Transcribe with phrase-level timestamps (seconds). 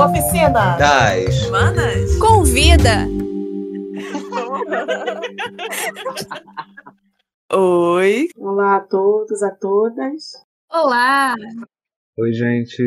[0.00, 2.16] Oficina das Manas.
[2.16, 3.06] Convida!
[7.52, 8.28] Oi.
[8.34, 10.32] Olá a todos, a todas.
[10.72, 11.34] Olá!
[12.18, 12.82] Oi, gente.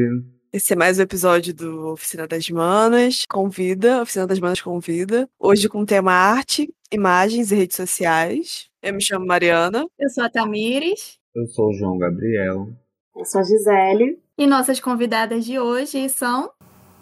[0.52, 3.28] Esse é mais um episódio do Oficina das Manas.
[3.30, 5.30] Convida, Oficina das Manas convida.
[5.40, 8.72] Hoje com o tema arte, imagens e redes sociais.
[8.82, 9.86] Eu me chamo Mariana.
[10.00, 11.20] Eu sou a Tamires.
[11.36, 12.70] Eu sou o João Gabriel.
[13.16, 16.50] Eu sou a Gisele, E nossas convidadas de hoje são.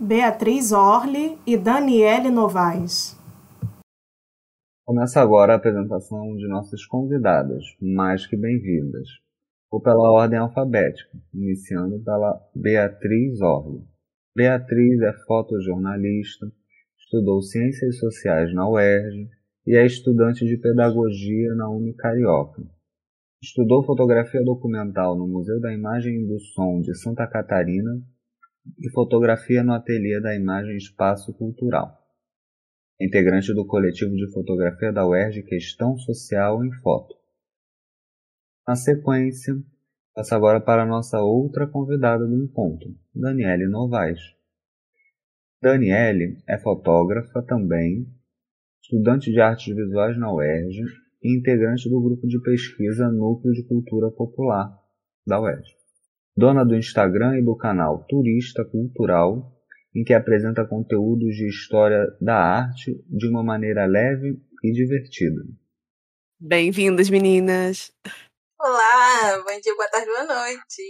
[0.03, 3.15] Beatriz Orli e Daniele Novaes.
[4.83, 9.07] Começa agora a apresentação de nossas convidadas, mais que bem-vindas.
[9.69, 13.83] Vou pela ordem alfabética, iniciando pela Beatriz Orli.
[14.35, 16.51] Beatriz é fotojornalista,
[16.97, 19.29] estudou Ciências Sociais na UERJ
[19.67, 22.63] e é estudante de Pedagogia na Unicarioca.
[23.39, 28.01] Estudou fotografia documental no Museu da Imagem e do Som de Santa Catarina
[28.79, 31.97] e fotografia no Ateliê da Imagem Espaço Cultural.
[32.99, 37.15] Integrante do coletivo de fotografia da UERJ Questão Social em Foto.
[38.67, 39.55] Na sequência,
[40.13, 44.19] passo agora para nossa outra convidada do encontro, Daniele Novaes.
[45.61, 48.07] Daniele é fotógrafa também,
[48.81, 50.83] estudante de artes visuais na UERJ
[51.23, 54.75] e integrante do grupo de pesquisa Núcleo de Cultura Popular
[55.25, 55.80] da UERJ.
[56.35, 59.51] Dona do Instagram e do canal Turista Cultural,
[59.93, 65.41] em que apresenta conteúdos de história da arte de uma maneira leve e divertida.
[66.39, 67.91] Bem-vindas, meninas.
[68.57, 70.81] Olá, bom dia, boa tarde, boa noite.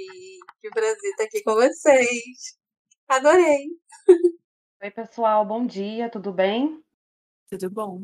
[0.62, 2.56] Que prazer estar aqui com vocês.
[3.08, 3.66] Adorei.
[4.84, 6.84] Oi, pessoal, bom dia, tudo bem?
[7.50, 8.04] Tudo bom?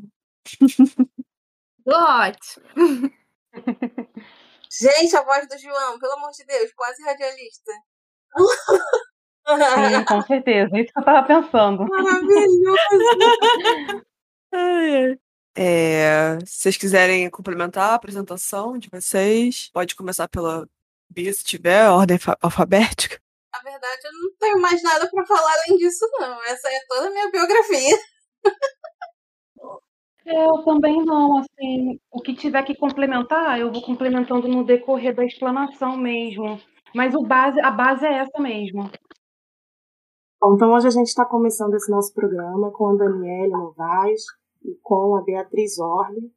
[0.60, 2.66] Tudo ótimo!
[4.72, 7.72] Gente, a voz do João, pelo amor de Deus, quase radialista.
[9.48, 9.48] Sim,
[10.06, 11.86] com certeza, isso que eu tava pensando.
[11.86, 12.78] Maravilhoso.
[15.60, 20.70] É, se vocês quiserem complementar a apresentação de vocês, pode começar pela
[21.10, 23.20] Bia, se tiver, ordem fa- alfabética.
[23.52, 26.44] Na verdade, eu não tenho mais nada pra falar além disso, não.
[26.44, 27.98] Essa é toda a minha biografia.
[30.30, 35.24] Eu também não, assim, o que tiver que complementar, eu vou complementando no decorrer da
[35.24, 36.60] explanação mesmo.
[36.94, 38.92] Mas o base, a base é essa mesmo.
[40.42, 44.24] Bom, então hoje a gente está começando esse nosso programa com a Daniele Novaes
[44.66, 46.30] e com a Beatriz Orli.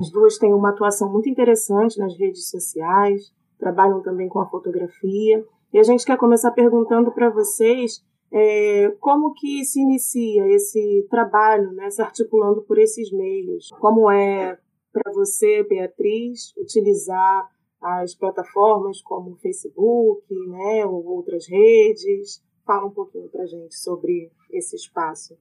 [0.00, 5.44] As duas têm uma atuação muito interessante nas redes sociais, trabalham também com a fotografia.
[5.70, 8.02] E a gente quer começar perguntando para vocês
[8.32, 13.68] é, como que se inicia esse trabalho, né, se articulando por esses meios.
[13.80, 14.58] Como é
[14.92, 22.42] para você, Beatriz, utilizar as plataformas como o Facebook, né, ou outras redes?
[22.64, 25.36] Fala um pouquinho para gente sobre esse espaço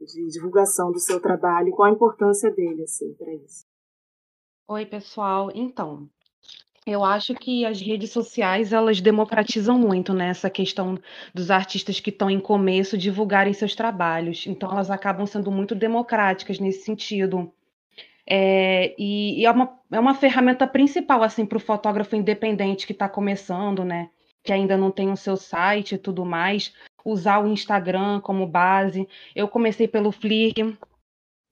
[0.00, 3.66] de divulgação do seu trabalho qual a importância dele assim para isso.
[4.68, 5.50] Oi, pessoal.
[5.54, 6.08] Então,
[6.86, 10.98] eu acho que as redes sociais elas democratizam muito, né, essa questão
[11.34, 14.46] dos artistas que estão em começo divulgarem seus trabalhos.
[14.46, 17.52] Então, elas acabam sendo muito democráticas nesse sentido.
[18.26, 22.92] É, e, e é uma, é uma ferramenta principal assim para o fotógrafo independente que
[22.92, 24.08] está começando, né?
[24.42, 26.72] Que ainda não tem o seu site e tudo mais,
[27.04, 29.08] usar o Instagram como base.
[29.34, 30.76] Eu comecei pelo Flickr,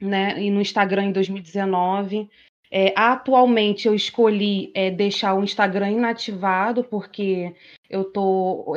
[0.01, 0.41] né?
[0.41, 2.31] E no Instagram em 2019.
[2.71, 7.55] É, atualmente eu escolhi é, deixar o Instagram inativado porque
[7.89, 8.75] eu estou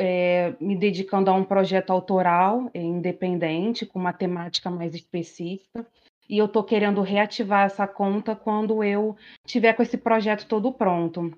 [0.60, 5.86] me dedicando a um projeto autoral é, independente, com uma temática mais específica.
[6.28, 9.16] E eu estou querendo reativar essa conta quando eu
[9.46, 11.30] tiver com esse projeto todo pronto.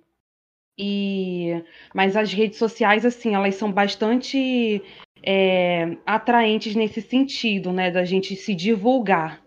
[0.79, 4.83] E mas as redes sociais, assim, elas são bastante
[5.23, 9.43] é, atraentes nesse sentido, né, da gente se divulgar.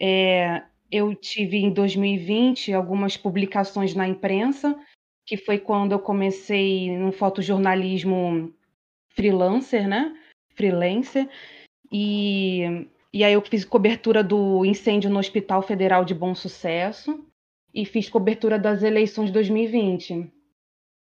[0.00, 4.76] É, eu tive em 2020 algumas publicações na imprensa,
[5.24, 8.52] que foi quando eu comecei no fotojornalismo
[9.10, 10.16] freelancer, né?
[10.56, 11.28] Freelancer.
[11.92, 17.24] E, e aí eu fiz cobertura do incêndio no Hospital Federal de Bom Sucesso
[17.72, 20.32] e fiz cobertura das eleições de 2020.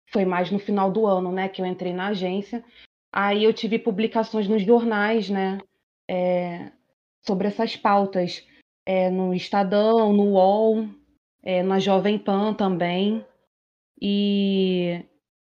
[0.10, 2.64] Foi mais no final do ano, né, que eu entrei na agência.
[3.12, 5.58] Aí eu tive publicações nos jornais, né,
[6.10, 6.72] é,
[7.22, 8.46] sobre essas pautas
[8.86, 10.88] é, no Estadão, no UOL,
[11.44, 13.26] é, na Jovem Pan também,
[14.02, 15.06] e,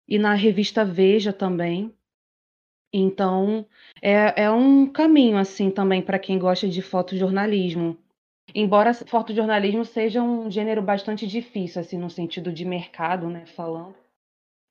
[0.08, 1.94] e na revista Veja também.
[2.92, 3.66] Então,
[4.02, 7.96] é, é um caminho, assim, também para quem gosta de fotojornalismo.
[8.54, 13.94] Embora fotojornalismo seja um gênero bastante difícil, assim, no sentido de mercado, né, falando.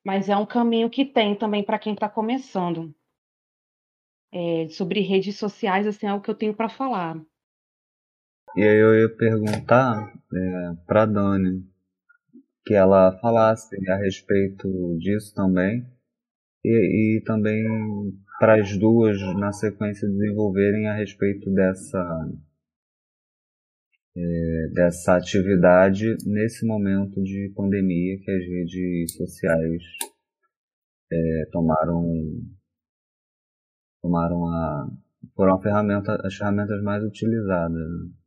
[0.04, 2.94] Mas é um caminho que tem também para quem está começando.
[4.32, 7.20] é, sobre redes sociais, assim, é o que eu tenho para falar.
[8.56, 11.64] E aí eu ia perguntar é, para Dani
[12.64, 14.68] que ela falasse a respeito
[14.98, 15.86] disso também
[16.64, 17.64] e, e também
[18.38, 22.28] para as duas na sequência desenvolverem a respeito dessa
[24.16, 29.82] é, dessa atividade nesse momento de pandemia que as redes sociais
[31.12, 32.04] é, tomaram
[34.02, 34.88] tomaram a
[35.34, 38.19] foram a ferramenta, as ferramentas mais utilizadas.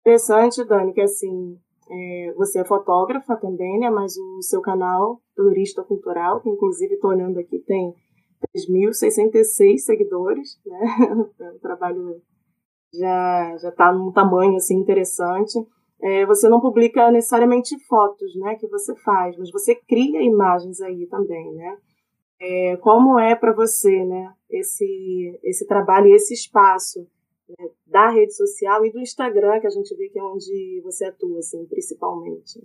[0.00, 1.58] Interessante, Dani, que assim
[1.90, 3.90] é, você é fotógrafa também, né?
[3.90, 7.92] Mas o seu canal Turista Cultural, que inclusive estou olhando aqui, tem
[8.56, 10.80] 3.066 seguidores, né?
[11.40, 12.22] É um trabalho
[12.92, 15.58] já já está num tamanho assim interessante.
[16.02, 21.06] É, você não publica necessariamente fotos, né, que você faz, mas você cria imagens aí
[21.06, 21.76] também, né?
[22.40, 27.06] É, como é para você, né, esse esse trabalho e esse espaço
[27.58, 31.04] né, da rede social e do Instagram que a gente vê que é onde você
[31.06, 32.60] atua, assim, principalmente?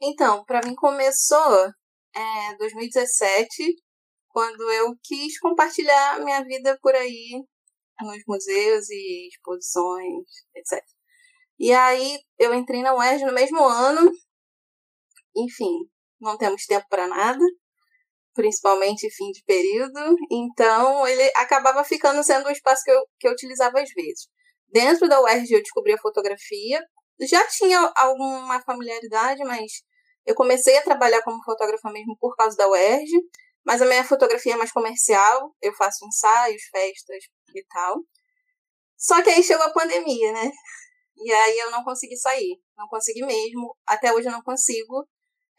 [0.00, 1.72] Então, para mim começou
[2.14, 3.76] é, 2017,
[4.28, 7.42] quando eu quis compartilhar minha vida por aí
[8.02, 10.82] nos museus e exposições, etc.
[11.58, 14.10] E aí eu entrei na UERJ no mesmo ano.
[15.36, 15.88] Enfim,
[16.20, 17.44] não temos tempo para nada,
[18.34, 20.16] principalmente fim de período.
[20.30, 24.28] Então ele acabava ficando sendo um espaço que eu, que eu utilizava às vezes.
[24.68, 26.80] Dentro da UERJ eu descobri a fotografia.
[27.20, 29.70] Já tinha alguma familiaridade, mas
[30.26, 33.12] eu comecei a trabalhar como fotógrafa mesmo por causa da UERJ.
[33.64, 37.96] Mas a minha fotografia é mais comercial, eu faço ensaios, festas e tal.
[38.96, 40.50] Só que aí chegou a pandemia, né?
[41.16, 43.74] E aí eu não consegui sair, não consegui mesmo.
[43.86, 45.08] Até hoje eu não consigo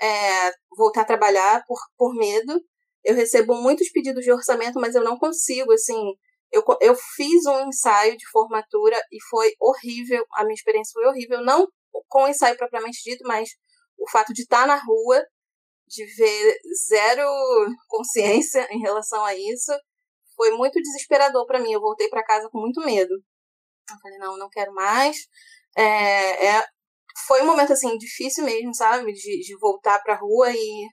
[0.02, 2.62] é, voltar a trabalhar por, por medo.
[3.04, 6.14] Eu recebo muitos pedidos de orçamento, mas eu não consigo, assim.
[6.52, 11.42] Eu, eu fiz um ensaio de formatura e foi horrível, a minha experiência foi horrível,
[11.44, 11.68] não
[12.08, 13.50] com o ensaio propriamente dito, mas
[13.98, 15.24] o fato de estar na rua
[15.88, 16.58] de ver
[16.88, 17.28] zero
[17.88, 19.72] consciência em relação a isso
[20.36, 21.72] foi muito desesperador para mim.
[21.72, 23.14] Eu voltei para casa com muito medo.
[23.90, 25.18] Eu falei, não, não quero mais.
[25.78, 26.66] É, é,
[27.28, 29.12] foi um momento, assim, difícil mesmo, sabe?
[29.14, 30.88] De, de voltar pra rua e,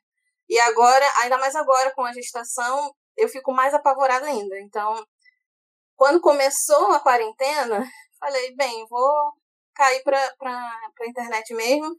[0.49, 4.59] e agora, ainda mais agora com a gestação, eu fico mais apavorada ainda.
[4.61, 5.05] Então,
[5.97, 7.85] quando começou a quarentena,
[8.21, 9.33] falei, bem, vou
[9.75, 11.97] cair pra, pra, pra internet mesmo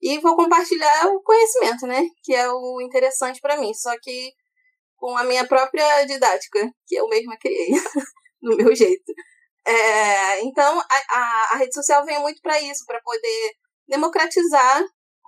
[0.00, 2.02] e vou compartilhar o conhecimento, né?
[2.24, 3.72] Que é o interessante para mim.
[3.74, 4.32] Só que
[4.96, 7.70] com a minha própria didática, que eu mesma criei,
[8.42, 9.12] do meu jeito.
[9.66, 13.52] É, então, a, a, a, rede social vem muito para isso, para poder
[13.86, 14.82] democratizar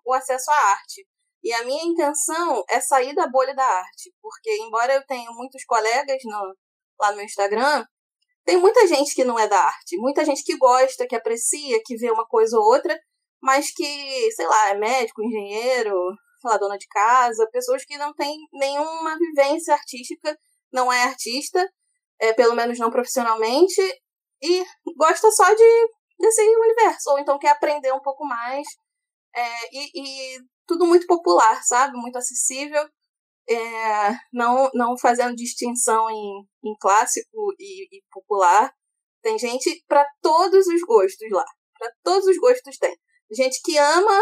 [0.05, 1.07] o acesso à arte.
[1.43, 5.65] E a minha intenção é sair da bolha da arte, porque, embora eu tenha muitos
[5.65, 6.57] colegas no,
[7.01, 7.85] lá no Instagram,
[8.45, 11.97] tem muita gente que não é da arte, muita gente que gosta, que aprecia, que
[11.97, 12.99] vê uma coisa ou outra,
[13.43, 15.95] mas que, sei lá, é médico, engenheiro,
[16.41, 20.37] sei lá, dona de casa, pessoas que não têm nenhuma vivência artística,
[20.73, 21.67] não é artista,
[22.21, 23.83] é, pelo menos não profissionalmente,
[24.45, 24.65] e
[24.97, 25.89] gosta só de
[26.19, 28.67] desse universo, ou então quer aprender um pouco mais,
[29.35, 29.43] é,
[29.73, 29.91] e,
[30.37, 31.97] e, tudo muito popular, sabe?
[31.97, 32.83] Muito acessível,
[33.49, 38.73] é, não, não fazendo distinção em, em clássico e, e popular.
[39.23, 41.45] Tem gente para todos os gostos lá,
[41.79, 42.95] para todos os gostos tem
[43.33, 44.21] gente que ama,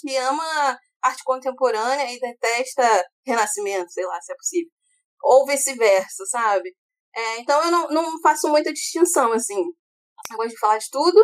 [0.00, 4.70] que ama arte contemporânea e detesta renascimento, sei lá, se é possível.
[5.22, 6.74] Ou vice-versa, sabe?
[7.14, 9.60] É, então eu não, não faço muita distinção, assim.
[10.30, 11.20] Eu gosto de falar de tudo,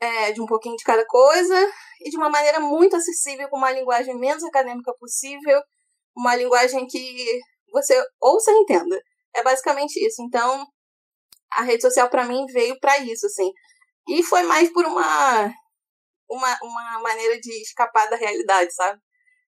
[0.00, 3.72] é, de um pouquinho de cada coisa, e de uma maneira muito acessível, com uma
[3.72, 5.60] linguagem menos acadêmica possível,
[6.16, 7.40] uma linguagem que
[7.72, 9.00] você ouça e entenda.
[9.34, 10.22] É basicamente isso.
[10.22, 10.64] Então,
[11.52, 13.50] a rede social para mim veio para isso, assim.
[14.08, 15.52] E foi mais por uma
[16.28, 19.00] uma, uma maneira de escapar da realidade, sabe?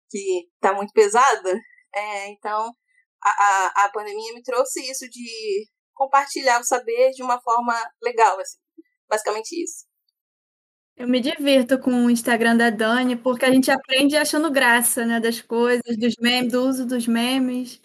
[0.09, 1.59] Que tá muito pesada.
[1.93, 2.73] É, então,
[3.23, 8.39] a, a, a pandemia me trouxe isso de compartilhar o saber de uma forma legal,
[8.39, 8.57] assim.
[9.09, 9.85] Basicamente isso.
[10.95, 15.19] Eu me divirto com o Instagram da Dani, porque a gente aprende achando graça, né,
[15.19, 17.79] das coisas, dos memes, do uso dos memes.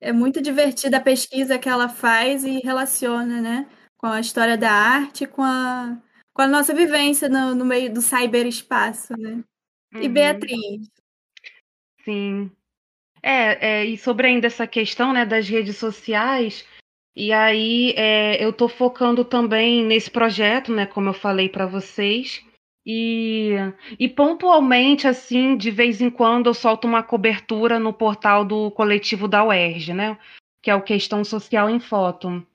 [0.00, 4.70] É muito divertida a pesquisa que ela faz e relaciona, né, com a história da
[4.70, 5.98] arte, com a,
[6.34, 9.42] com a nossa vivência no, no meio do cyberespaço, né?
[9.94, 10.02] Uhum.
[10.02, 10.88] E Beatriz?
[12.04, 12.50] Sim.
[13.28, 16.64] É, é, e sobre ainda essa questão né, das redes sociais,
[17.14, 22.42] e aí é, eu estou focando também nesse projeto, né, como eu falei para vocês,
[22.86, 23.50] e,
[23.98, 29.28] e pontualmente, assim, de vez em quando eu solto uma cobertura no portal do coletivo
[29.28, 30.18] da UERJ, né?
[30.62, 32.46] que é o Questão Social em Foto.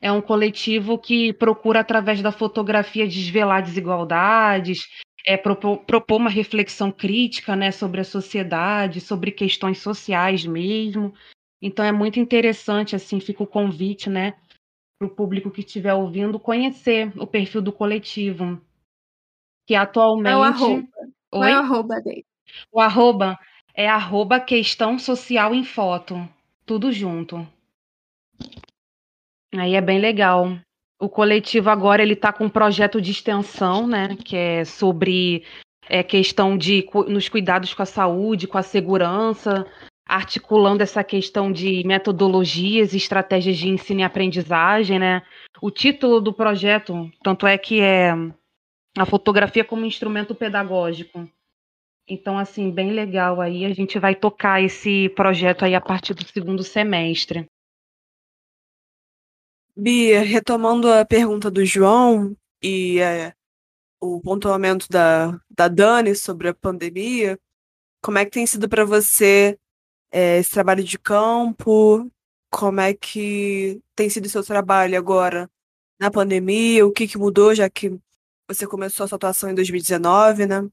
[0.00, 4.88] É um coletivo que procura, através da fotografia, desvelar desigualdades,
[5.28, 11.12] é, propor, propor uma reflexão crítica né, sobre a sociedade, sobre questões sociais mesmo.
[11.60, 14.38] Então é muito interessante, assim, fica o convite, né,
[14.98, 18.58] para o público que estiver ouvindo conhecer o perfil do coletivo.
[19.66, 20.32] Que atualmente.
[20.32, 20.80] É o arroba.
[20.80, 21.12] Oi?
[21.30, 22.26] Qual é o arroba dele?
[22.72, 23.38] O arroba
[23.74, 26.26] é arroba questão social em foto.
[26.64, 27.46] Tudo junto.
[29.54, 30.58] Aí é bem legal.
[31.00, 34.16] O coletivo agora ele está com um projeto de extensão, né?
[34.24, 35.44] Que é sobre
[35.88, 39.66] é, questão de nos cuidados com a saúde, com a segurança,
[40.06, 45.22] articulando essa questão de metodologias e estratégias de ensino e aprendizagem, né?
[45.62, 48.12] O título do projeto, tanto é que é
[48.96, 51.28] a fotografia como instrumento pedagógico.
[52.08, 53.64] Então, assim, bem legal aí.
[53.66, 57.46] A gente vai tocar esse projeto aí a partir do segundo semestre.
[59.80, 63.32] Bia, retomando a pergunta do João e é,
[64.00, 67.38] o pontuamento da, da Dani sobre a pandemia,
[68.02, 69.56] como é que tem sido para você
[70.10, 72.10] é, esse trabalho de campo?
[72.50, 75.48] Como é que tem sido o seu trabalho agora
[76.00, 76.84] na pandemia?
[76.84, 77.96] O que, que mudou, já que
[78.48, 80.68] você começou a sua atuação em 2019, né?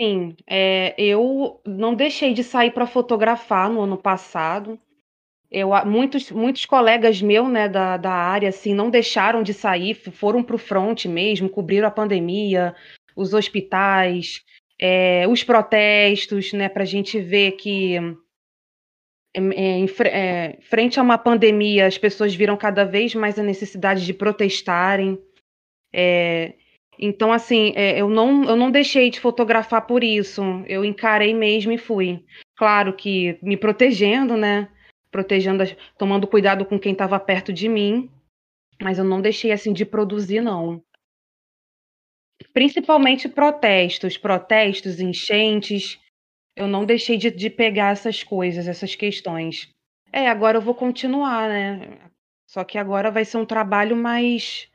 [0.00, 4.80] Sim, é, eu não deixei de sair para fotografar no ano passado.
[5.50, 10.42] Eu, muitos, muitos colegas meus, né, da, da área, assim, não deixaram de sair, foram
[10.42, 12.74] para o front mesmo, cobriram a pandemia,
[13.14, 14.42] os hospitais,
[14.78, 17.96] é, os protestos, né, para a gente ver que
[19.36, 24.14] é, é, frente a uma pandemia, as pessoas viram cada vez mais a necessidade de
[24.14, 25.18] protestarem.
[25.92, 26.54] É,
[26.98, 30.42] então, assim, é, eu, não, eu não deixei de fotografar por isso.
[30.66, 32.24] Eu encarei mesmo e fui.
[32.56, 34.68] Claro que me protegendo, né?
[35.10, 35.64] Protegendo,
[35.98, 38.10] tomando cuidado com quem estava perto de mim,
[38.80, 40.82] mas eu não deixei assim de produzir não.
[42.52, 45.98] Principalmente protestos, protestos, enchentes,
[46.54, 49.68] eu não deixei de, de pegar essas coisas, essas questões.
[50.12, 51.98] É, agora eu vou continuar, né?
[52.46, 54.68] Só que agora vai ser um trabalho mais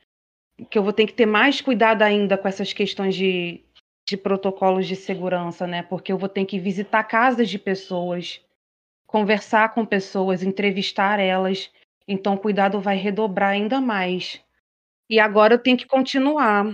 [0.69, 3.63] que eu vou ter que ter mais cuidado ainda com essas questões de,
[4.07, 5.81] de protocolos de segurança, né?
[5.83, 8.41] Porque eu vou ter que visitar casas de pessoas,
[9.11, 11.69] conversar com pessoas, entrevistar elas.
[12.07, 14.41] Então, o cuidado vai redobrar ainda mais.
[15.09, 16.65] E agora eu tenho que continuar.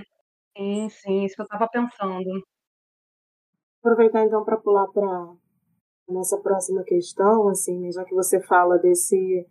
[0.55, 2.43] Sim, sim, isso que eu estava pensando.
[3.81, 5.33] Aproveitar então para pular para
[6.07, 9.45] nossa próxima questão, assim, né, já que você fala desse,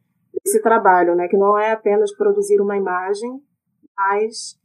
[0.44, 3.42] desse trabalho, né, que não é apenas produzir uma imagem,
[3.96, 4.58] mas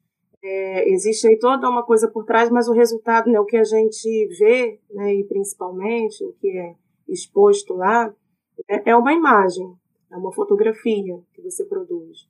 [0.43, 3.63] é, existe aí toda uma coisa por trás, mas o resultado, né, o que a
[3.63, 6.75] gente vê, né, e principalmente o que é
[7.13, 8.13] exposto lá,
[8.69, 9.71] é, é uma imagem,
[10.11, 12.27] é uma fotografia que você produz.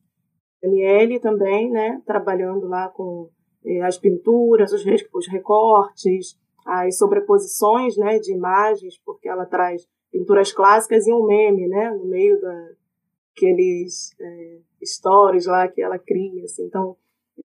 [0.61, 3.29] Daniele também, né, trabalhando lá com
[3.65, 4.83] eh, as pinturas, os,
[5.13, 11.67] os recortes, as sobreposições, né, de imagens, porque ela traz pinturas clássicas e um meme,
[11.67, 16.65] né, no meio daqueles é, stories lá que ela cria, assim.
[16.65, 16.95] Então,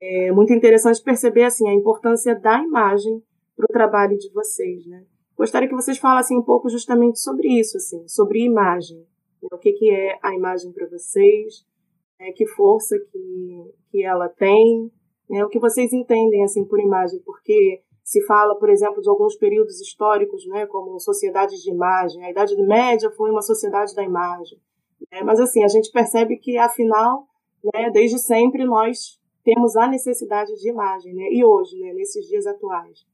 [0.00, 3.22] é muito interessante perceber, assim, a importância da imagem
[3.56, 5.04] para o trabalho de vocês, né.
[5.36, 8.98] Gostaria que vocês falassem um pouco justamente sobre isso, assim, sobre imagem.
[9.42, 9.48] Né?
[9.52, 11.66] O que, que é a imagem para vocês?
[12.18, 12.32] Né?
[12.32, 14.90] Que força que, que ela tem?
[15.28, 15.44] Né?
[15.44, 17.20] O que vocês entendem assim por imagem?
[17.24, 22.24] Porque se fala, por exemplo, de alguns períodos históricos, né, como sociedades de imagem.
[22.24, 24.58] A Idade Média foi uma sociedade da imagem.
[25.10, 25.22] Né?
[25.24, 27.26] Mas assim, a gente percebe que, afinal,
[27.64, 31.14] né, desde sempre nós temos a necessidade de imagem.
[31.14, 31.24] Né?
[31.32, 33.04] E hoje, né, nesses dias atuais,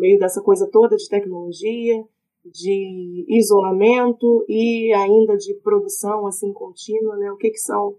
[0.00, 2.02] meio dessa coisa toda de tecnologia,
[2.44, 7.30] de isolamento e ainda de produção assim contínua, né?
[7.30, 7.98] O que que são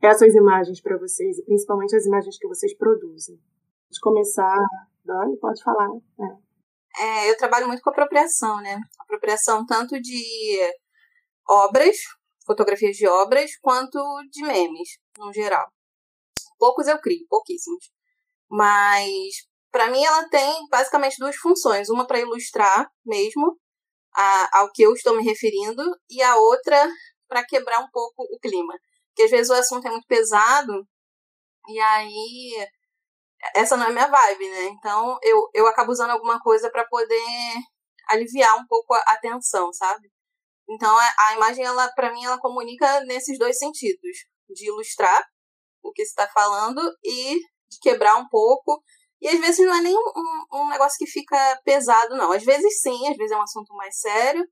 [0.00, 3.36] essas imagens para vocês e principalmente as imagens que vocês produzem?
[3.36, 4.64] Pode começar,
[5.04, 5.88] Dani, pode falar.
[6.20, 6.48] É.
[7.00, 8.80] É, eu trabalho muito com apropriação, né?
[9.00, 10.58] Apropriação tanto de
[11.48, 11.96] obras,
[12.46, 13.98] fotografias de obras, quanto
[14.30, 15.66] de memes, no geral.
[16.58, 17.90] Poucos eu crio, pouquíssimos.
[18.50, 23.58] Mas para mim ela tem basicamente duas funções, uma para ilustrar mesmo
[24.14, 26.88] a, ao que eu estou me referindo e a outra
[27.28, 28.74] para quebrar um pouco o clima,
[29.08, 30.86] porque às vezes o assunto é muito pesado
[31.68, 32.68] e aí
[33.54, 34.64] essa não é minha vibe, né?
[34.64, 37.54] Então eu, eu acabo usando alguma coisa para poder
[38.08, 40.10] aliviar um pouco a, tensão, sabe?
[40.68, 44.16] Então a, a imagem ela para mim ela comunica nesses dois sentidos,
[44.48, 45.22] de ilustrar
[45.82, 47.38] o que está falando e
[47.70, 48.82] de quebrar um pouco
[49.20, 52.32] e às vezes não é nem um, um, um, negócio que fica pesado, não.
[52.32, 54.44] Às vezes sim, às vezes é um assunto mais sério,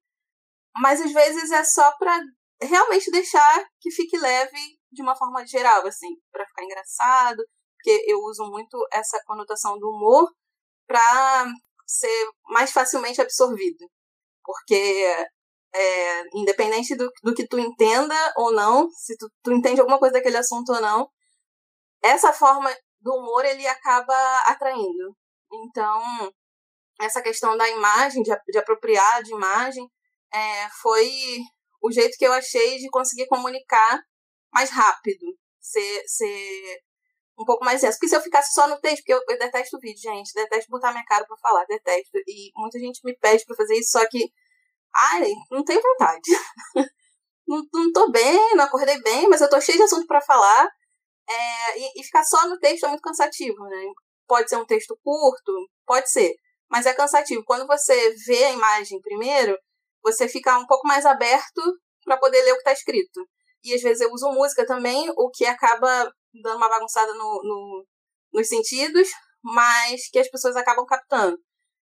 [0.76, 2.20] mas às vezes é só para
[2.60, 4.58] realmente deixar que fique leve
[4.90, 7.42] de uma forma geral, assim, para ficar engraçado,
[7.76, 10.28] porque eu uso muito essa conotação do humor
[10.86, 11.46] para
[11.86, 13.86] ser mais facilmente absorvido.
[14.44, 15.26] Porque
[15.74, 20.14] é, independente do, do que tu entenda ou não, se tu, tu entende alguma coisa
[20.14, 21.08] daquele assunto ou não,
[22.02, 22.74] essa forma
[23.06, 25.16] do humor ele acaba atraindo.
[25.52, 26.32] Então,
[27.00, 29.88] essa questão da imagem, de, de apropriar de imagem,
[30.34, 31.08] é, foi
[31.80, 34.02] o jeito que eu achei de conseguir comunicar
[34.52, 35.24] mais rápido,
[35.60, 36.80] ser, ser
[37.38, 37.96] um pouco mais denso.
[37.96, 40.90] Porque se eu ficasse só no texto, porque eu, eu detesto vídeo, gente, detesto botar
[40.90, 42.18] minha cara para falar, detesto.
[42.26, 44.32] E muita gente me pede para fazer isso, só que,
[44.92, 46.28] ai, não tenho vontade.
[47.46, 50.68] não, não tô bem, não acordei bem, mas eu tô cheio de assunto para falar.
[51.28, 53.84] É, e, e, ficar só no texto é muito cansativo, né?
[54.26, 55.52] Pode ser um texto curto,
[55.84, 56.34] pode ser,
[56.70, 57.44] mas é cansativo.
[57.44, 59.56] Quando você vê a imagem primeiro,
[60.02, 61.62] você fica um pouco mais aberto
[62.04, 63.26] para poder ler o que está escrito.
[63.64, 67.86] E às vezes eu uso música também, o que acaba dando uma bagunçada no, no,
[68.32, 69.08] nos sentidos,
[69.42, 71.36] mas que as pessoas acabam captando.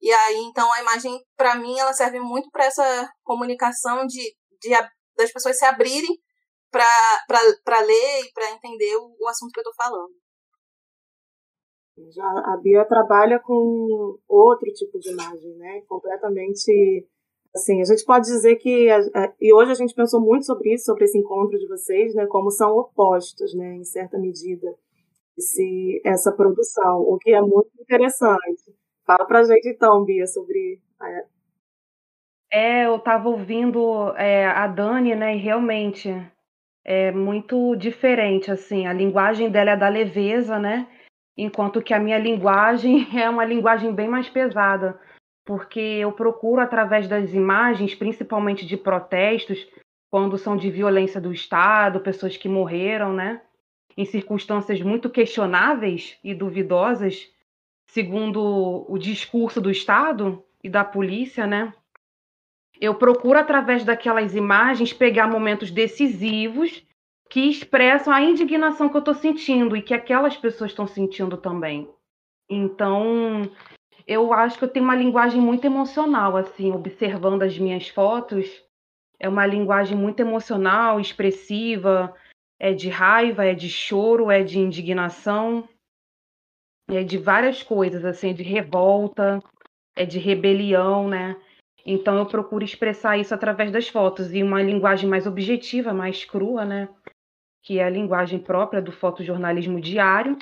[0.00, 4.70] E aí, então, a imagem, para mim, ela serve muito para essa comunicação de, de,
[5.16, 6.16] das pessoas se abrirem
[6.70, 10.14] para ler e para entender o, o, assunto que eu estou falando.
[12.14, 15.82] Já a Bia trabalha com outro tipo de imagem, né?
[15.88, 17.08] Completamente.
[17.54, 18.88] Assim, a gente pode dizer que.
[19.40, 22.26] e hoje a gente pensou muito sobre isso, sobre esse encontro de vocês, né?
[22.26, 23.76] Como são opostos, né?
[23.76, 24.74] Em certa medida,
[25.38, 28.74] esse, essa produção, o que é muito interessante.
[29.06, 30.82] Fala pra gente então, Bia, sobre
[32.50, 36.10] é, eu estava ouvindo é, a Dani, né, e realmente
[36.88, 38.86] é muito diferente, assim.
[38.86, 40.86] A linguagem dela é da leveza, né?
[41.36, 44.96] Enquanto que a minha linguagem é uma linguagem bem mais pesada,
[45.44, 49.66] porque eu procuro, através das imagens, principalmente de protestos,
[50.08, 53.42] quando são de violência do Estado, pessoas que morreram, né?
[53.96, 57.28] Em circunstâncias muito questionáveis e duvidosas,
[57.88, 61.74] segundo o discurso do Estado e da polícia, né?
[62.80, 66.84] Eu procuro, através daquelas imagens, pegar momentos decisivos
[67.30, 71.88] que expressam a indignação que eu estou sentindo e que aquelas pessoas estão sentindo também.
[72.48, 73.50] Então,
[74.06, 78.62] eu acho que eu tenho uma linguagem muito emocional, assim, observando as minhas fotos.
[79.18, 82.14] É uma linguagem muito emocional, expressiva,
[82.58, 85.68] é de raiva, é de choro, é de indignação,
[86.88, 89.42] é de várias coisas, assim, de revolta,
[89.96, 91.36] é de rebelião, né?
[91.86, 96.64] Então eu procuro expressar isso através das fotos e uma linguagem mais objetiva, mais crua,
[96.64, 96.88] né?
[97.62, 100.36] Que é a linguagem própria do fotojornalismo diário.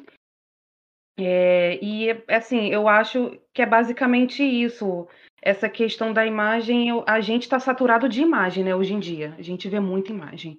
[1.18, 5.06] É, e assim, eu acho que é basicamente isso.
[5.42, 8.74] Essa questão da imagem, eu, a gente está saturado de imagem, né?
[8.74, 10.58] Hoje em dia, a gente vê muita imagem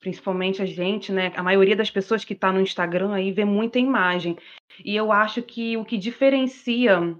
[0.00, 1.32] principalmente a gente, né?
[1.34, 4.36] A maioria das pessoas que está no Instagram aí vê muita imagem.
[4.84, 7.16] E eu acho que o que diferencia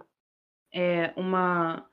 [0.71, 1.89] é, uma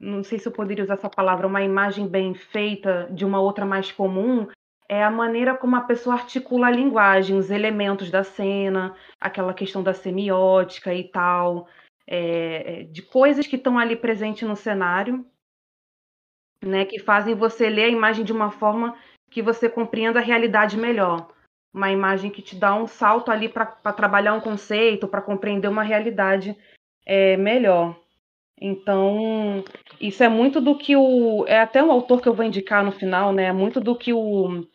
[0.00, 3.66] não sei se eu poderia usar essa palavra, uma imagem bem feita de uma outra
[3.66, 4.48] mais comum,
[4.88, 9.82] é a maneira como a pessoa articula a linguagem, os elementos da cena, aquela questão
[9.82, 11.68] da semiótica e tal,
[12.06, 15.24] é, é de coisas que estão ali presentes no cenário,
[16.64, 18.96] né, que fazem você ler a imagem de uma forma
[19.30, 21.30] que você compreenda a realidade melhor.
[21.72, 25.84] Uma imagem que te dá um salto ali para trabalhar um conceito, para compreender uma
[25.84, 26.56] realidade
[27.06, 27.99] é, melhor.
[28.60, 29.64] Então,
[29.98, 31.46] isso é muito do que o.
[31.46, 33.44] É até um autor que eu vou indicar no final, né?
[33.44, 34.66] É muito do que o,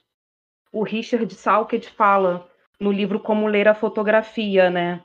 [0.71, 5.04] o Richard Salkett fala no livro Como Ler a Fotografia, né?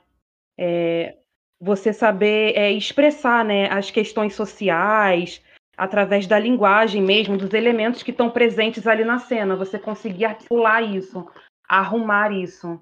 [0.57, 1.15] É,
[1.59, 5.43] você saber é, expressar né, as questões sociais
[5.77, 9.55] através da linguagem mesmo, dos elementos que estão presentes ali na cena.
[9.55, 11.27] Você conseguir articular isso,
[11.69, 12.81] arrumar isso.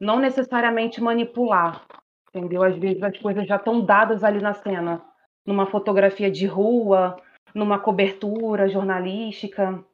[0.00, 1.86] Não necessariamente manipular,
[2.34, 2.62] entendeu?
[2.62, 5.04] Às vezes as coisas já estão dadas ali na cena,
[5.46, 7.16] numa fotografia de rua,
[7.54, 9.84] numa cobertura jornalística.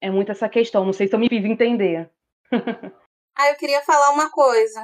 [0.00, 0.84] É muito essa questão.
[0.84, 2.10] Não sei se eu me fiz entender.
[3.38, 4.80] ah, eu queria falar uma coisa.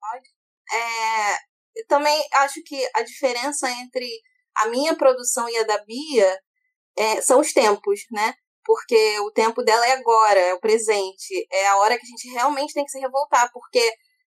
[0.00, 0.28] Pode?
[0.72, 4.06] É, também acho que a diferença entre
[4.56, 6.38] a minha produção e a da Bia
[6.96, 8.34] é, são os tempos, né?
[8.64, 12.28] Porque o tempo dela é agora, é o presente, é a hora que a gente
[12.28, 13.80] realmente tem que se revoltar, porque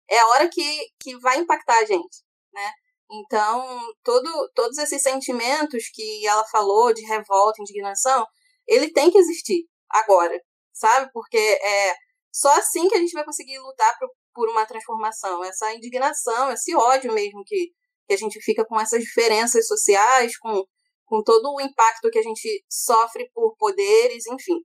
[0.09, 2.71] é a hora que, que vai impactar a gente, né?
[3.11, 8.25] Então, todo, todos esses sentimentos que ela falou de revolta, indignação,
[8.67, 10.39] ele tem que existir agora,
[10.73, 11.09] sabe?
[11.13, 11.95] Porque é
[12.33, 15.43] só assim que a gente vai conseguir lutar por, por uma transformação.
[15.43, 17.71] Essa indignação, esse ódio mesmo que,
[18.07, 20.63] que a gente fica com essas diferenças sociais, com,
[21.05, 24.59] com todo o impacto que a gente sofre por poderes, enfim.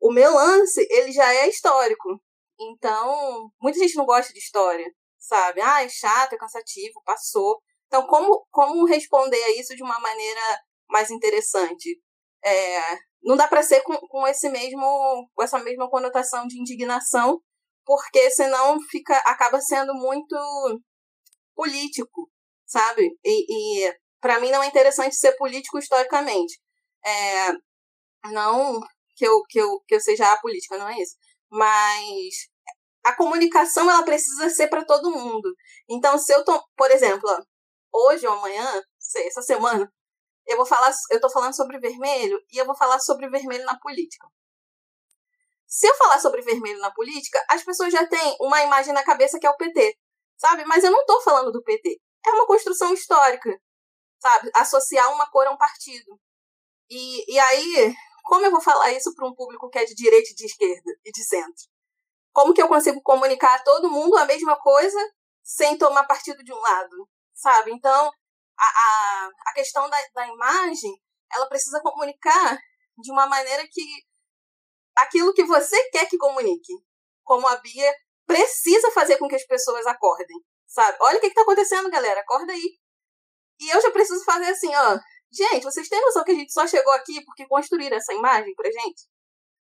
[0.00, 2.20] O meu lance, ele já é histórico.
[2.60, 4.86] Então, muita gente não gosta de história,
[5.18, 5.60] sabe?
[5.60, 7.60] Ah, é chato, é cansativo, passou.
[7.86, 10.40] Então, como, como responder a isso de uma maneira
[10.88, 12.00] mais interessante?
[12.44, 17.40] É, não dá para ser com, com esse mesmo com essa mesma conotação de indignação,
[17.84, 20.36] porque senão fica acaba sendo muito
[21.54, 22.30] político,
[22.66, 23.10] sabe?
[23.24, 26.60] E, e para mim não é interessante ser político historicamente.
[27.04, 27.52] É,
[28.32, 28.80] não
[29.16, 31.16] que eu, que, eu, que eu seja a política, não é isso.
[31.50, 32.48] Mas
[33.04, 35.54] a comunicação ela precisa ser para todo mundo.
[35.88, 37.28] Então, se eu tô, por exemplo,
[37.92, 39.90] hoje ou amanhã, sei, essa semana,
[40.46, 43.78] eu vou falar, eu tô falando sobre vermelho e eu vou falar sobre vermelho na
[43.78, 44.26] política.
[45.66, 49.38] Se eu falar sobre vermelho na política, as pessoas já têm uma imagem na cabeça
[49.38, 49.98] que é o PT,
[50.38, 50.64] sabe?
[50.64, 52.00] Mas eu não tô falando do PT.
[52.26, 53.50] É uma construção histórica,
[54.18, 54.50] sabe?
[54.54, 56.18] Associar uma cor a um partido.
[56.90, 57.94] E, e aí,
[58.28, 61.10] como eu vou falar isso para um público que é de direita, de esquerda e
[61.10, 61.64] de centro?
[62.30, 64.98] Como que eu consigo comunicar a todo mundo a mesma coisa
[65.42, 67.72] sem tomar partido de um lado, sabe?
[67.72, 68.06] Então,
[68.58, 70.92] a, a, a questão da, da imagem,
[71.32, 72.58] ela precisa comunicar
[72.98, 73.82] de uma maneira que
[74.98, 76.74] aquilo que você quer que comunique,
[77.24, 77.94] como a Bia
[78.26, 80.36] precisa fazer com que as pessoas acordem,
[80.66, 80.98] sabe?
[81.00, 82.78] Olha o que está acontecendo, galera, acorda aí.
[83.58, 84.98] E eu já preciso fazer assim, ó.
[85.30, 88.70] Gente, vocês têm noção que a gente só chegou aqui porque construíram essa imagem pra
[88.70, 89.06] gente?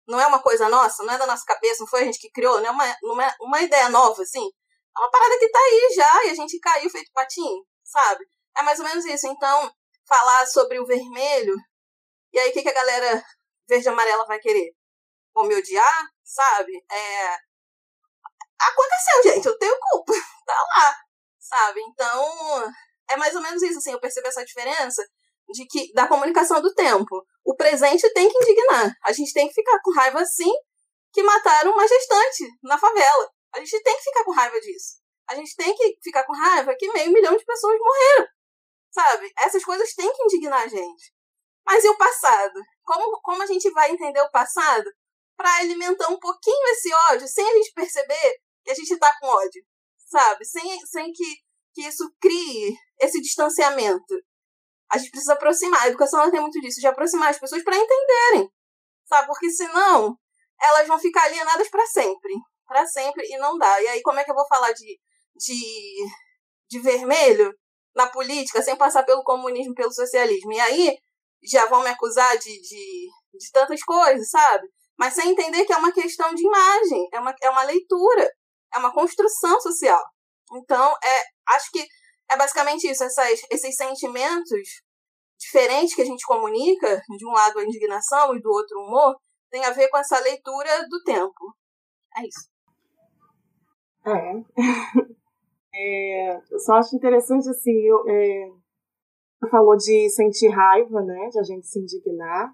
[0.07, 2.31] Não é uma coisa nossa, não é da nossa cabeça, não foi a gente que
[2.31, 4.45] criou, não é uma, é uma ideia nova, assim.
[4.97, 8.25] É uma parada que tá aí já e a gente caiu feito patinho, sabe?
[8.57, 9.27] É mais ou menos isso.
[9.29, 9.73] Então,
[10.07, 11.55] falar sobre o vermelho,
[12.33, 13.23] e aí o que, que a galera
[13.69, 14.73] verde e amarela vai querer?
[15.35, 16.73] Vão me odiar, sabe?
[16.91, 17.37] É...
[18.59, 20.13] Aconteceu, gente, eu tenho culpa,
[20.47, 20.97] tá lá,
[21.39, 21.81] sabe?
[21.83, 22.73] Então,
[23.11, 25.07] é mais ou menos isso, assim, eu percebo essa diferença
[25.53, 27.25] de que da comunicação do tempo.
[27.45, 28.95] O presente tem que indignar.
[29.05, 30.53] A gente tem que ficar com raiva, sim,
[31.13, 33.31] que mataram uma gestante na favela.
[33.55, 35.01] A gente tem que ficar com raiva disso.
[35.29, 38.27] A gente tem que ficar com raiva que meio milhão de pessoas morreram.
[38.91, 39.33] Sabe?
[39.39, 41.13] Essas coisas têm que indignar a gente.
[41.65, 42.61] Mas e o passado?
[42.85, 44.91] Como, como a gente vai entender o passado
[45.37, 49.27] para alimentar um pouquinho esse ódio sem a gente perceber que a gente tá com
[49.27, 49.65] ódio?
[50.07, 50.45] Sabe?
[50.45, 51.37] Sem, sem que,
[51.75, 54.15] que isso crie esse distanciamento.
[54.93, 55.83] A gente precisa aproximar.
[55.83, 58.51] A educação ela tem muito disso, de aproximar as pessoas para entenderem.
[59.07, 59.27] Sabe?
[59.27, 60.17] Porque senão
[60.61, 62.33] elas vão ficar alienadas para sempre.
[62.67, 63.83] para sempre e não dá.
[63.83, 65.01] E aí, como é que eu vou falar de,
[65.37, 66.07] de,
[66.69, 67.53] de vermelho
[67.95, 70.53] na política sem passar pelo comunismo, pelo socialismo.
[70.53, 70.99] E aí
[71.43, 74.69] já vão me acusar de, de, de tantas coisas, sabe?
[74.99, 78.31] Mas sem entender que é uma questão de imagem, é uma, é uma leitura,
[78.75, 80.03] é uma construção social.
[80.53, 81.23] Então, é,
[81.55, 81.87] acho que
[82.31, 84.83] é basicamente isso, essas, esses sentimentos
[85.39, 89.17] diferentes que a gente comunica, de um lado a indignação e do outro o humor,
[89.51, 91.55] tem a ver com essa leitura do tempo.
[92.17, 92.49] É isso.
[94.07, 95.11] É.
[95.73, 98.51] É, eu só acho interessante, assim, eu, é,
[99.49, 102.53] falou de sentir raiva, né, de a gente se indignar.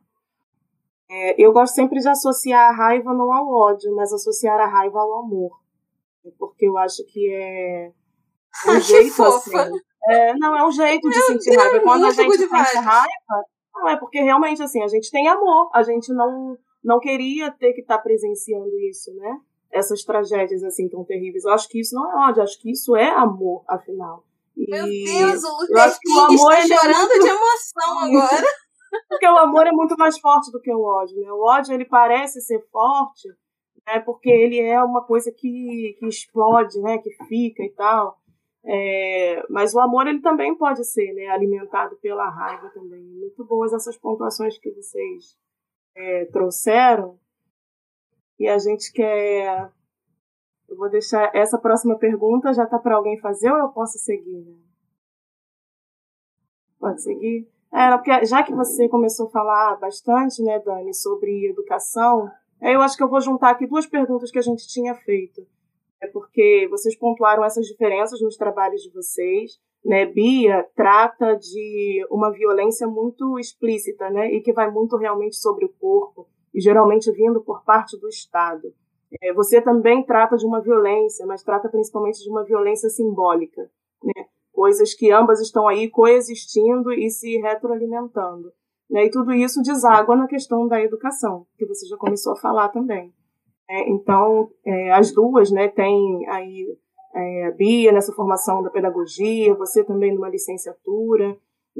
[1.09, 5.01] É, eu gosto sempre de associar a raiva não ao ódio, mas associar a raiva
[5.01, 5.59] ao amor.
[6.39, 7.91] Porque eu acho que é
[8.67, 9.57] um jeito assim.
[10.09, 11.81] É, não, é um jeito de sentir raiva.
[11.81, 15.71] Quando a gente sente raiva, não é porque realmente assim, a gente tem amor.
[15.75, 19.41] A gente não, não queria ter que estar tá presenciando isso, né?
[19.71, 21.45] essas tragédias assim tão terríveis.
[21.45, 24.25] Eu acho que isso não é ódio, acho que isso é amor, afinal.
[24.57, 27.21] E Meu Deus, o Luther King está é chorando muito...
[27.21, 28.47] de emoção agora.
[29.09, 31.31] porque o amor é muito mais forte do que o ódio, né?
[31.31, 33.29] O ódio ele parece ser forte,
[33.87, 34.01] né?
[34.01, 36.99] Porque ele é uma coisa que, que explode, né?
[36.99, 38.19] Que fica e tal.
[38.69, 43.01] É, mas o amor ele também pode ser né, alimentado pela raiva também.
[43.01, 45.37] Muito boas essas pontuações que vocês
[45.95, 47.17] é, trouxeram.
[48.39, 49.71] E a gente quer.
[50.69, 54.45] Eu vou deixar essa próxima pergunta, já está para alguém fazer ou eu posso seguir?
[54.45, 54.57] Né?
[56.81, 57.49] Pode seguir?
[57.73, 62.29] É, porque já que você começou a falar bastante, né, Dani, sobre educação,
[62.61, 65.47] eu acho que eu vou juntar aqui duas perguntas que a gente tinha feito.
[66.03, 69.59] É porque vocês pontuaram essas diferenças nos trabalhos de vocês.
[69.85, 70.05] Né?
[70.05, 74.33] Bia trata de uma violência muito explícita, né?
[74.33, 78.75] E que vai muito realmente sobre o corpo e geralmente vindo por parte do Estado.
[79.23, 83.71] É, você também trata de uma violência, mas trata principalmente de uma violência simbólica,
[84.03, 84.27] né?
[84.53, 88.53] coisas que ambas estão aí coexistindo e se retroalimentando.
[88.91, 89.05] Né?
[89.05, 93.13] E tudo isso deságua na questão da educação, que você já começou a falar também.
[93.69, 96.79] É, então, é, as duas né, têm aí
[97.15, 101.37] é, a Bia nessa formação da pedagogia, você também numa licenciatura,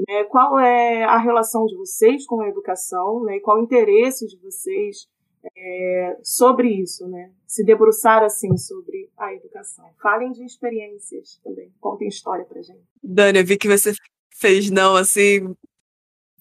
[0.07, 4.27] né, qual é a relação de vocês com a educação, né, e qual o interesse
[4.27, 5.07] de vocês
[5.55, 7.31] é, sobre isso, né?
[7.45, 9.89] Se debruçar assim sobre a educação.
[10.01, 12.83] Falem de experiências também, contem história pra gente.
[13.01, 13.93] Dani, eu vi que você
[14.33, 15.55] fez não assim.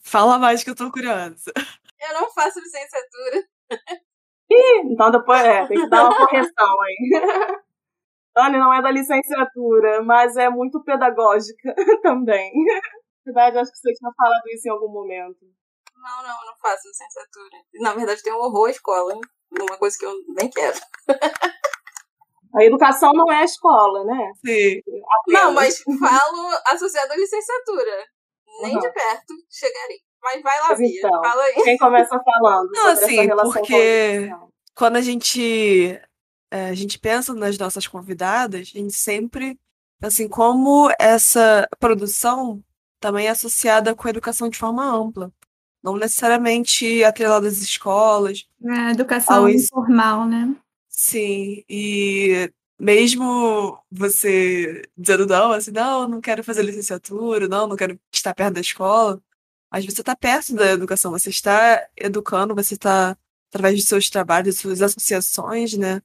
[0.03, 1.53] Fala mais que eu tô curiosa.
[1.99, 3.49] Eu não faço licenciatura.
[4.51, 7.11] Ih, então depois é, tem que dar uma correção aí.
[8.35, 12.53] Dani não é da licenciatura, mas é muito pedagógica também.
[13.25, 15.39] Na verdade, acho que você tinha falado isso em algum momento.
[15.97, 17.57] Não, não, eu não faço licenciatura.
[17.81, 19.21] Na verdade, tenho horror à escola, hein?
[19.59, 20.79] Uma coisa que eu nem quero.
[22.55, 24.33] A educação não é a escola, né?
[24.45, 24.81] Sim.
[25.21, 25.43] Apenas.
[25.43, 28.05] Não, mas falo associado à licenciatura.
[28.63, 28.81] Nem uhum.
[28.81, 30.06] de perto chegarei.
[30.27, 30.99] Mas vai lá, Bia.
[30.99, 31.55] Então, Fala aí.
[31.63, 32.71] Quem começa falando?
[32.73, 34.29] Não, assim, porque
[34.75, 36.01] quando a gente,
[36.51, 39.57] é, a gente pensa nas nossas convidadas, a gente sempre,
[40.03, 42.61] assim, como essa produção
[42.99, 45.33] também é associada com a educação de forma ampla.
[45.81, 48.49] Não necessariamente atrelada às escolas.
[48.65, 50.57] É, educação informal, né?
[50.89, 57.97] Sim, e mesmo você dizendo não, assim, não, não quero fazer licenciatura, não, não quero
[58.13, 59.23] estar perto da escola,
[59.71, 63.17] mas você está perto da educação, você está educando, você está,
[63.49, 66.03] através dos seus trabalhos, das suas associações, né,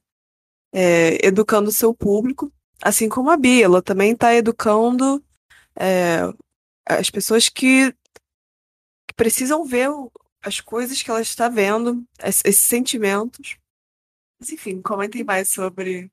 [0.72, 5.22] é, educando o seu público, assim como a Bia, ela também está educando
[5.76, 6.20] é,
[6.86, 7.92] as pessoas que,
[9.06, 9.88] que, precisam ver
[10.42, 13.56] as coisas que ela está vendo, esses sentimentos.
[14.40, 16.10] Mas, enfim, comentem mais sobre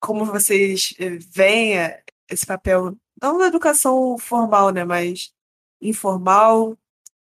[0.00, 5.32] como vocês eh, veem eh, esse papel, não da educação formal, né, mas
[5.80, 6.76] informal,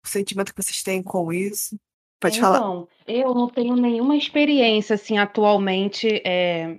[0.05, 1.79] o sentimento que vocês têm com isso.
[2.21, 2.87] Pode então, falar.
[3.07, 6.79] eu não tenho nenhuma experiência, assim, atualmente, é,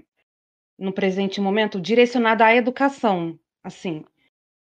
[0.78, 4.04] no presente momento, direcionada à educação, assim.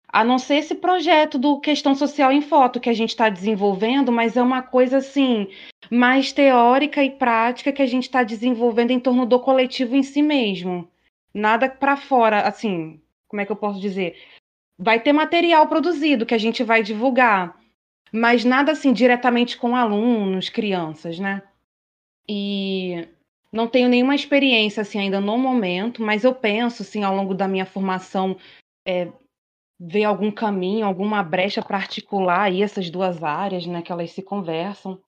[0.07, 4.11] A não ser esse projeto do Questão Social em Foto que a gente está desenvolvendo,
[4.11, 5.47] mas é uma coisa, assim,
[5.89, 10.21] mais teórica e prática que a gente está desenvolvendo em torno do coletivo em si
[10.21, 10.87] mesmo.
[11.33, 14.15] Nada para fora, assim, como é que eu posso dizer?
[14.77, 17.57] Vai ter material produzido que a gente vai divulgar,
[18.11, 21.41] mas nada assim diretamente com alunos, crianças, né?
[22.27, 23.07] E
[23.51, 27.47] não tenho nenhuma experiência assim ainda no momento, mas eu penso assim ao longo da
[27.47, 28.35] minha formação
[28.85, 29.11] é,
[29.79, 34.21] ver algum caminho, alguma brecha para articular aí essas duas áreas, né, que elas se
[34.21, 34.99] conversam.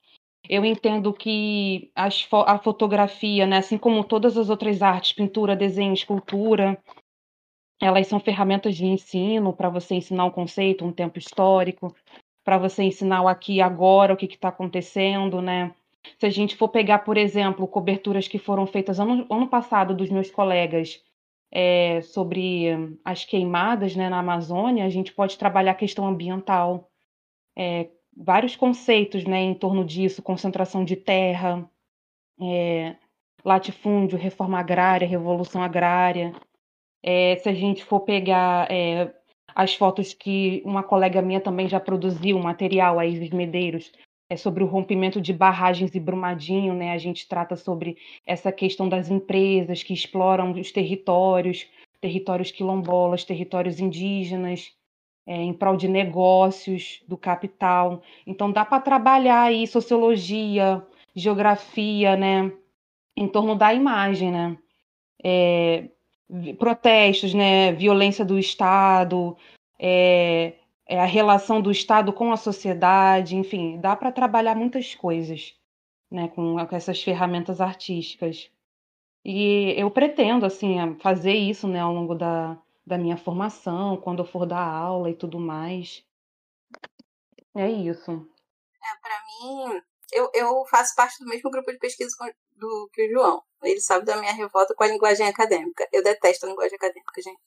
[0.49, 1.91] Eu entendo que
[2.30, 6.77] fo a fotografia, né, assim como todas as outras artes, pintura, desenho, escultura,
[7.79, 11.95] elas são ferramentas de ensino para você ensinar um conceito, um tempo histórico,
[12.43, 15.73] para você ensinar o aqui e agora, o que está acontecendo, né?
[16.19, 20.09] Se a gente for pegar, por exemplo, coberturas que foram feitas ano, ano passado dos
[20.09, 21.03] meus colegas
[21.51, 26.89] é, sobre as queimadas né, na Amazônia, a gente pode trabalhar a questão ambiental,
[27.55, 31.69] é, vários conceitos né, em torno disso, concentração de terra,
[32.41, 32.95] é,
[33.43, 36.33] latifúndio, reforma agrária, revolução agrária.
[37.03, 39.13] É, se a gente for pegar é,
[39.55, 43.91] as fotos que uma colega minha também já produziu, material, a Isis Medeiros,
[44.29, 46.91] é sobre o rompimento de barragens e Brumadinho, né?
[46.91, 51.65] A gente trata sobre essa questão das empresas que exploram os territórios,
[52.01, 54.73] territórios quilombolas, territórios indígenas,
[55.25, 58.01] é, em prol de negócios do capital.
[58.25, 62.51] Então dá para trabalhar aí sociologia, geografia, né?
[63.15, 64.57] Em torno da imagem, né?
[65.23, 65.89] É,
[66.57, 69.37] protestos, né, violência do Estado,
[69.79, 75.55] é, é a relação do Estado com a sociedade, enfim, dá para trabalhar muitas coisas
[76.11, 78.49] né, com, com, essas ferramentas artísticas.
[79.23, 84.25] E eu pretendo assim fazer isso né, ao longo da, da minha formação, quando eu
[84.25, 86.05] for dar aula e tudo mais.
[87.55, 88.11] É isso.
[88.11, 89.81] É, para mim,
[90.13, 92.15] eu, eu faço parte do mesmo grupo de pesquisa
[92.58, 93.43] do que o João.
[93.63, 95.88] Ele sabe da minha revolta com a linguagem acadêmica.
[95.91, 97.41] Eu detesto a linguagem acadêmica, gente.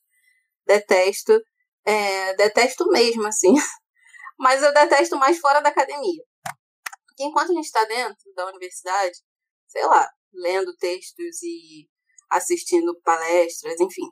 [0.67, 1.41] Detesto.
[1.85, 3.55] É, detesto mesmo, assim.
[4.39, 6.23] Mas eu detesto mais fora da academia.
[7.07, 9.19] Porque enquanto a gente está dentro da universidade,
[9.69, 11.89] sei lá, lendo textos e
[12.31, 14.09] assistindo palestras, enfim,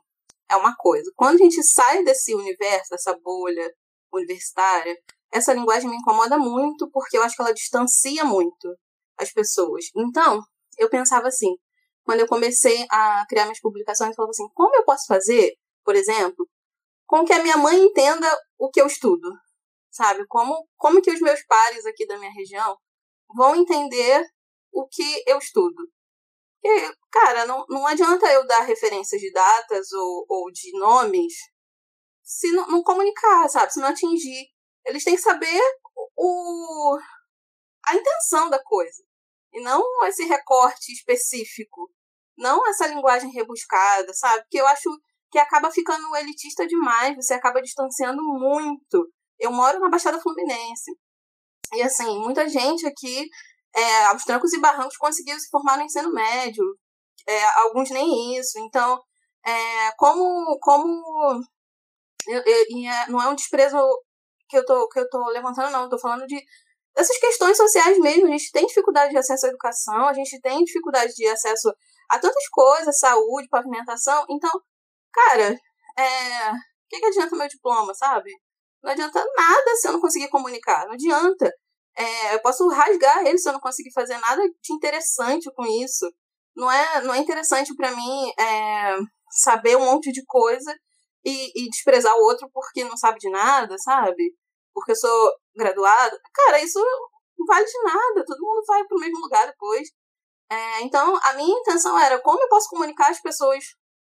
[0.49, 1.11] é uma coisa.
[1.15, 3.73] Quando a gente sai desse universo, dessa bolha
[4.11, 4.95] universitária,
[5.31, 8.75] essa linguagem me incomoda muito porque eu acho que ela distancia muito
[9.17, 9.85] as pessoas.
[9.95, 10.43] Então,
[10.79, 11.55] eu pensava assim,
[12.03, 15.95] quando eu comecei a criar minhas publicações, eu falava assim, como eu posso fazer, por
[15.95, 16.47] exemplo,
[17.05, 19.29] com que a minha mãe entenda o que eu estudo?
[19.91, 20.25] Sabe?
[20.27, 22.77] Como, como que os meus pares aqui da minha região
[23.35, 24.25] vão entender
[24.71, 25.87] o que eu estudo?
[26.61, 31.33] Porque, cara, não, não adianta eu dar referências de datas ou, ou de nomes
[32.23, 33.73] se não, não comunicar, sabe?
[33.73, 34.47] Se não atingir
[34.85, 35.61] Eles têm que saber
[36.15, 36.97] o,
[37.87, 39.03] a intenção da coisa.
[39.53, 41.89] E não esse recorte específico.
[42.37, 44.45] Não essa linguagem rebuscada, sabe?
[44.49, 44.89] Que eu acho
[45.31, 49.11] que acaba ficando elitista demais, você acaba distanciando muito.
[49.39, 50.91] Eu moro na Baixada Fluminense.
[51.73, 53.27] E assim, muita gente aqui,
[53.75, 56.63] é, aos trancos e barrancos, conseguiu se formar no ensino médio.
[57.27, 58.59] É, alguns nem isso.
[58.59, 58.99] Então,
[59.45, 60.57] é, como.
[60.59, 61.41] como
[62.27, 63.77] eu, eu, é, não é um desprezo
[64.47, 65.83] que eu tô, que eu tô levantando, não.
[65.83, 66.43] Eu tô falando de
[66.99, 68.27] dessas questões sociais mesmo.
[68.27, 71.73] A gente tem dificuldade de acesso à educação, a gente tem dificuldade de acesso
[72.09, 74.25] a tantas coisas, saúde, pavimentação.
[74.29, 74.51] Então,
[75.13, 75.57] cara,
[75.97, 76.55] é, o
[76.89, 78.31] que, que adianta meu diploma, sabe?
[78.83, 80.85] Não adianta nada se eu não conseguir comunicar.
[80.85, 81.51] Não adianta.
[81.97, 86.09] É, eu posso rasgar ele se eu não conseguir fazer nada de interessante com isso.
[86.55, 88.97] Não é, não é interessante para mim é,
[89.31, 90.73] saber um monte de coisa
[91.23, 94.33] e, e, desprezar o outro porque não sabe de nada, sabe?
[94.73, 96.19] Porque eu sou graduada.
[96.33, 96.79] Cara, isso
[97.37, 98.25] não vale de nada.
[98.25, 99.89] Todo mundo vai pro mesmo lugar depois.
[100.49, 103.63] É, então, a minha intenção era como eu posso comunicar as pessoas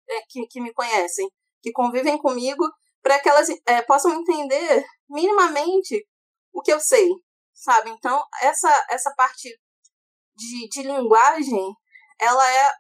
[0.09, 1.29] é, que, que me conhecem,
[1.61, 2.63] que convivem comigo,
[3.01, 6.05] para que elas é, possam entender minimamente
[6.51, 7.09] o que eu sei,
[7.53, 7.89] sabe?
[7.91, 9.49] Então, essa, essa parte
[10.35, 11.73] de, de linguagem,
[12.19, 12.71] ela é,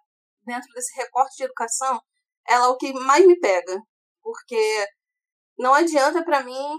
[0.45, 2.01] dentro desse recorte de educação,
[2.47, 3.79] ela é o que mais me pega,
[4.21, 4.87] porque
[5.57, 6.77] não adianta para mim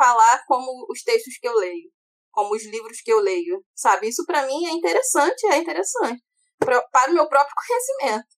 [0.00, 1.90] falar como os textos que eu leio,
[2.32, 4.08] como os livros que eu leio, sabe?
[4.08, 6.22] Isso para mim é interessante, é interessante
[6.58, 8.28] para o meu próprio conhecimento.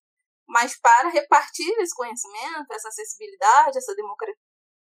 [0.45, 3.95] Mas para repartir esse conhecimento, essa acessibilidade, essa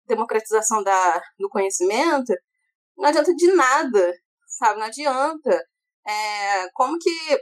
[0.08, 2.34] democratização da, do conhecimento,
[2.98, 4.14] não adianta de nada,
[4.48, 4.80] sabe?
[4.80, 5.62] Não adianta.
[6.08, 7.42] É, como que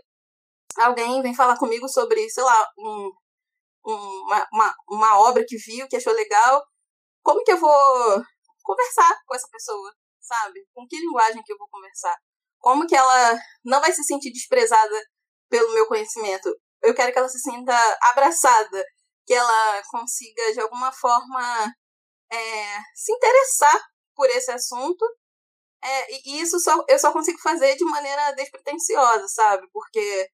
[0.78, 3.12] alguém vem falar comigo sobre, sei lá, um,
[3.86, 6.64] uma, uma, uma obra que viu, que achou legal,
[7.24, 8.24] como que eu vou
[8.68, 10.60] conversar com essa pessoa, sabe?
[10.74, 12.18] Com que linguagem que eu vou conversar?
[12.60, 15.02] Como que ela não vai se sentir desprezada
[15.50, 16.54] pelo meu conhecimento?
[16.84, 17.74] eu quero que ela se sinta
[18.12, 18.84] abraçada,
[19.26, 21.74] que ela consiga, de alguma forma,
[22.32, 23.80] é, se interessar
[24.16, 25.06] por esse assunto.
[25.84, 29.68] É, e isso só, eu só consigo fazer de maneira despretensiosa, sabe?
[29.72, 30.30] Porque,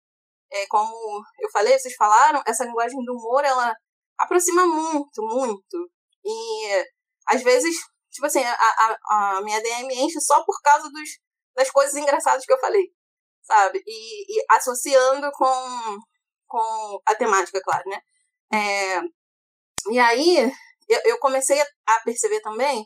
[0.51, 3.75] é, como eu falei, vocês falaram, essa linguagem do humor, ela
[4.19, 5.89] aproxima muito, muito.
[6.23, 6.85] E,
[7.27, 7.75] às vezes,
[8.13, 11.09] tipo assim, a, a, a minha DM enche só por causa dos,
[11.55, 12.83] das coisas engraçadas que eu falei,
[13.41, 13.83] sabe?
[13.85, 15.97] E, e associando com
[16.47, 17.99] com a temática, claro, né?
[18.53, 19.01] É,
[19.91, 20.51] e aí
[20.87, 22.85] eu, eu comecei a perceber também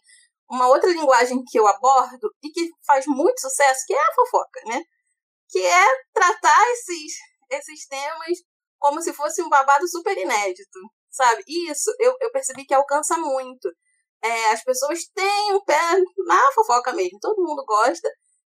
[0.50, 4.62] uma outra linguagem que eu abordo e que faz muito sucesso, que é a fofoca,
[4.68, 4.82] né?
[5.50, 7.14] Que é tratar esses,
[7.52, 8.38] esses temas
[8.80, 11.44] como se fosse um babado super inédito, sabe?
[11.48, 13.70] Isso eu, eu percebi que alcança muito.
[14.24, 18.10] É, as pessoas têm o pé na fofoca mesmo, todo mundo gosta.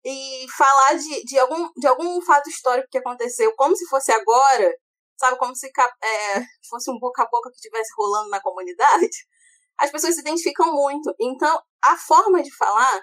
[0.05, 4.75] E falar de, de, algum, de algum fato histórico que aconteceu como se fosse agora,
[5.19, 9.11] sabe, como se é, fosse um boca a boca que estivesse rolando na comunidade,
[9.79, 11.15] as pessoas se identificam muito.
[11.21, 13.01] Então, a forma de falar,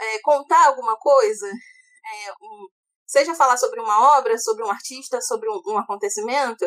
[0.00, 2.68] é, contar alguma coisa, é, um,
[3.06, 6.64] seja falar sobre uma obra, sobre um artista, sobre um, um acontecimento,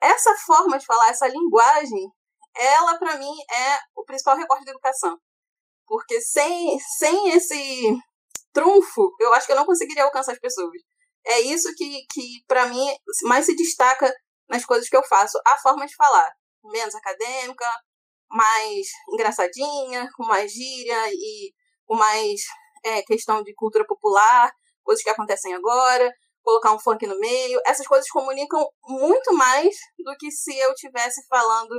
[0.00, 2.10] essa forma de falar, essa linguagem,
[2.56, 5.18] ela, para mim, é o principal recorte da educação.
[5.86, 7.96] Porque sem, sem esse
[8.52, 10.70] trunfo, eu acho que eu não conseguiria alcançar as pessoas
[11.26, 12.86] é isso que, que para mim,
[13.22, 14.12] mais se destaca
[14.48, 15.38] nas coisas que eu faço.
[15.46, 16.30] A forma de falar.
[16.64, 17.66] Menos acadêmica,
[18.30, 21.52] mais engraçadinha, com mais gíria e
[21.86, 22.40] com mais
[22.84, 24.50] é, questão de cultura popular,
[24.82, 26.10] coisas que acontecem agora,
[26.42, 27.60] colocar um funk no meio.
[27.66, 31.74] Essas coisas comunicam muito mais do que se eu estivesse falando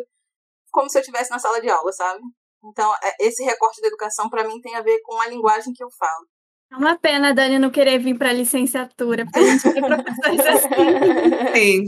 [0.76, 2.20] como se eu estivesse na sala de aula, sabe?
[2.66, 5.84] Então, é, esse recorte da educação, para mim, tem a ver com a linguagem que
[5.84, 6.28] eu falo.
[6.72, 9.82] É uma pena a Dani não querer vir para a licenciatura, porque a gente tem
[9.82, 10.68] professores assim.
[11.56, 11.84] Sim,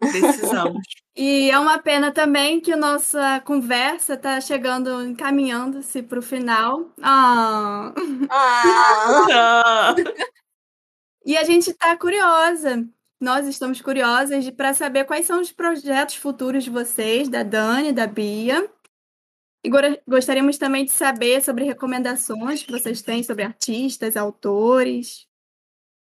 [0.00, 0.82] precisamos.
[1.14, 6.90] E é uma pena também que a nossa conversa está chegando, encaminhando-se para o final.
[7.00, 7.94] Ah.
[8.30, 9.94] Ah.
[11.24, 12.88] e a gente está curiosa.
[13.20, 18.06] Nós estamos curiosas para saber quais são os projetos futuros de vocês, da Dani, da
[18.06, 18.70] Bia,
[19.64, 19.70] e
[20.06, 25.26] gostaríamos também de saber sobre recomendações que vocês têm sobre artistas, autores.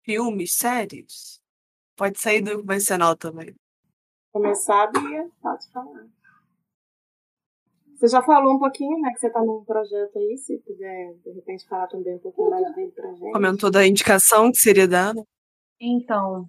[0.02, 1.40] Filmes, séries.
[1.96, 3.54] Pode sair do convencional também.
[4.32, 6.06] Começar, Bia, pode falar.
[7.94, 11.30] Você já falou um pouquinho, né, que você está num projeto aí, se puder, de
[11.30, 13.32] repente, falar também um pouquinho mais dele pra gente.
[13.32, 15.24] Comentou da indicação que seria dada.
[15.80, 16.46] Então,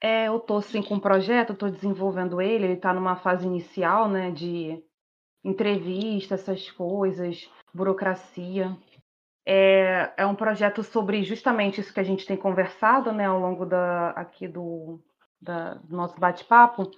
[0.00, 4.08] é, eu estou sim com um projeto, estou desenvolvendo ele, ele está numa fase inicial,
[4.08, 4.82] né, de
[5.44, 7.50] entrevista, essas coisas.
[7.74, 8.76] burocracia.
[9.46, 13.64] É, é um projeto sobre justamente isso que a gente tem conversado né, ao longo
[13.64, 15.00] da, aqui do,
[15.40, 16.90] da, do nosso bate-papo,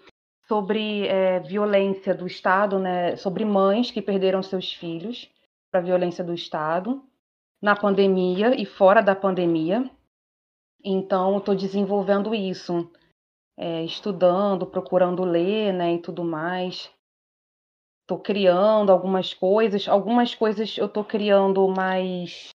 [0.49, 5.31] sobre é, violência do Estado, né, sobre mães que perderam seus filhos
[5.71, 7.03] para violência do Estado
[7.63, 9.89] na pandemia e fora da pandemia.
[10.83, 12.91] Então, estou desenvolvendo isso,
[13.57, 16.91] é, estudando, procurando ler, né, e tudo mais.
[18.03, 22.51] Estou criando algumas coisas, algumas coisas eu estou criando mais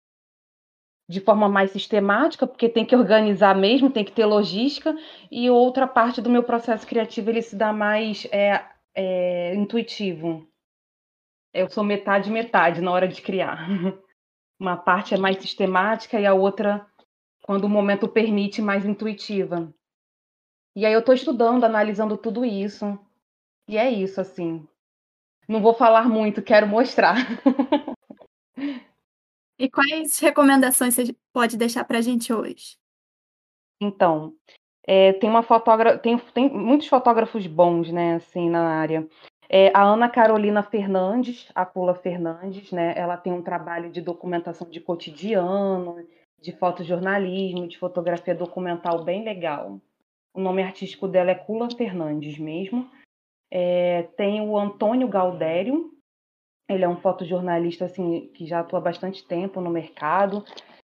[1.08, 4.96] de forma mais sistemática, porque tem que organizar mesmo, tem que ter logística,
[5.32, 10.48] e outra parte do meu processo criativo ele se dá mais é, é, intuitivo.
[11.54, 13.68] Eu sou metade metade na hora de criar.
[14.60, 16.86] Uma parte é mais sistemática e a outra,
[17.46, 19.72] quando o momento permite, mais intuitiva.
[20.76, 22.98] E aí eu estou estudando, analisando tudo isso.
[23.70, 24.68] E é isso, assim.
[25.48, 27.16] Não vou falar muito, quero mostrar.
[29.58, 32.76] E quais recomendações você pode deixar para a gente hoje?
[33.82, 34.36] Então,
[34.86, 39.08] é, tem uma fotógrafa, tem, tem muitos fotógrafos bons, né, assim, na área.
[39.48, 44.70] É, a Ana Carolina Fernandes, a Cula Fernandes, né, ela tem um trabalho de documentação
[44.70, 46.06] de cotidiano,
[46.46, 49.82] de fotojornalismo, de fotografia documental bem legal.
[50.32, 52.88] O nome artístico dela é Cula Fernandes mesmo.
[53.52, 55.92] É, tem o Antônio Galdério,
[56.70, 60.46] ele é um fotojornalista assim, que já atua bastante tempo no mercado.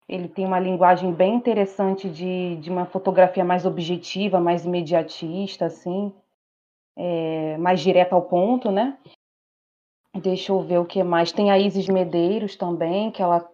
[0.07, 6.13] Ele tem uma linguagem bem interessante de, de uma fotografia mais objetiva, mais imediatista, assim,
[6.97, 8.97] é, mais direta ao ponto, né?
[10.21, 11.31] Deixa eu ver o que mais.
[11.31, 13.49] Tem a Isis Medeiros também, que ela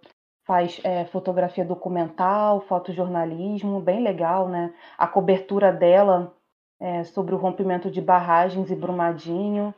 [0.47, 4.73] faz é, fotografia documental, fotojornalismo, bem legal, né?
[4.97, 6.33] A cobertura dela
[6.79, 9.75] é, sobre o rompimento de barragens e Brumadinho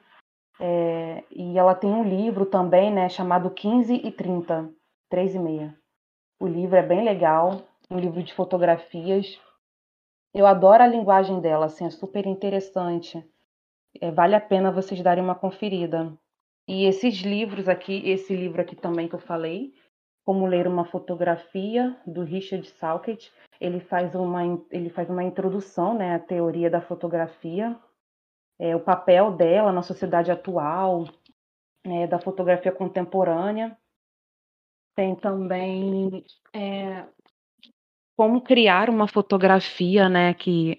[0.60, 4.70] é, e ela tem um livro também, né, chamado 15 e 30,
[5.10, 5.76] 3 e meia.
[6.40, 9.40] O livro é bem legal, um livro de fotografias.
[10.34, 13.26] Eu adoro a linguagem dela, assim, é super interessante.
[14.02, 16.14] É, vale a pena vocês darem uma conferida.
[16.68, 19.74] E esses livros aqui, esse livro aqui também que eu falei,
[20.30, 26.14] Como Ler uma Fotografia, do Richard Salkett, ele faz uma, ele faz uma introdução né,
[26.14, 27.76] à teoria da fotografia
[28.60, 31.06] é, o papel dela na sociedade atual,
[31.84, 33.76] é, da fotografia contemporânea.
[34.96, 36.24] Tem também
[36.54, 37.08] é,
[38.16, 40.78] como criar uma fotografia, né, que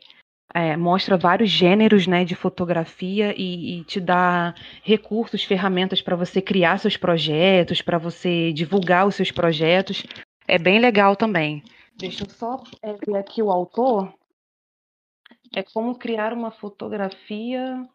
[0.54, 6.42] é, mostra vários gêneros, né, de fotografia e, e te dá recursos, ferramentas para você
[6.42, 10.04] criar seus projetos, para você divulgar os seus projetos.
[10.46, 11.62] É bem legal também.
[11.96, 14.12] Deixa eu só é, ver aqui o autor.
[15.54, 17.86] É como criar uma fotografia.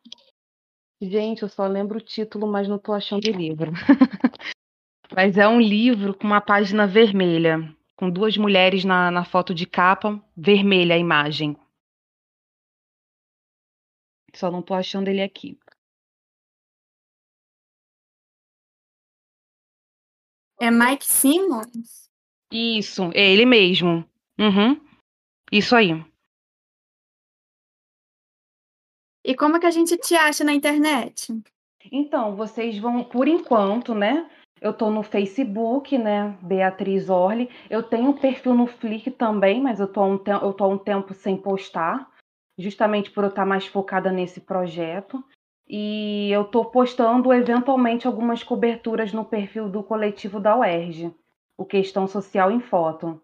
[1.02, 3.72] Gente, eu só lembro o título, mas não estou achando o livro.
[5.14, 9.66] mas é um livro com uma página vermelha, com duas mulheres na, na foto de
[9.66, 11.58] capa, vermelha a imagem.
[14.36, 15.58] Só não estou achando ele aqui.
[20.60, 22.10] É Mike Simmons?
[22.52, 24.08] Isso, é ele mesmo.
[24.40, 24.80] Uhum.
[25.52, 25.92] Isso aí.
[29.24, 31.34] E como é que a gente te acha na internet?
[31.92, 34.30] Então, vocês vão, por enquanto, né?
[34.62, 36.38] Eu tô no Facebook, né?
[36.42, 37.50] Beatriz Orli.
[37.70, 41.14] Eu tenho um perfil no Flick também, mas eu tô um, eu tô um tempo
[41.14, 42.10] sem postar,
[42.58, 45.24] justamente por eu estar mais focada nesse projeto.
[45.68, 51.14] E eu tô postando eventualmente algumas coberturas no perfil do coletivo da UERJ,
[51.58, 53.20] o Questão Social em Foto.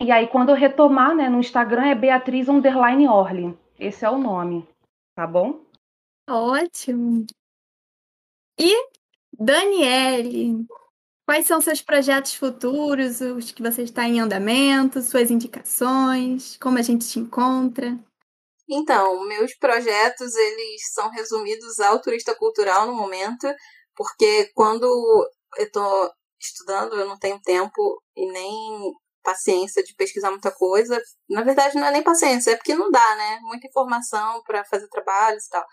[0.00, 3.56] E aí, quando eu retomar, né, no Instagram é Beatriz Underline Orli.
[3.78, 4.66] Esse é o nome,
[5.14, 5.60] tá bom?
[6.28, 7.24] Ótimo.
[8.58, 8.88] E
[9.38, 10.66] Daniele,
[11.26, 16.82] quais são seus projetos futuros, os que você está em andamento, suas indicações, como a
[16.82, 17.98] gente te encontra?
[18.68, 23.46] Então, meus projetos, eles são resumidos ao turista cultural no momento,
[23.94, 24.84] porque quando
[25.56, 26.10] eu estou
[26.40, 28.92] estudando, eu não tenho tempo e nem
[29.22, 31.00] paciência de pesquisar muita coisa.
[31.28, 33.38] Na verdade, não é nem paciência, é porque não dá, né?
[33.42, 35.64] Muita informação para fazer trabalhos e tal.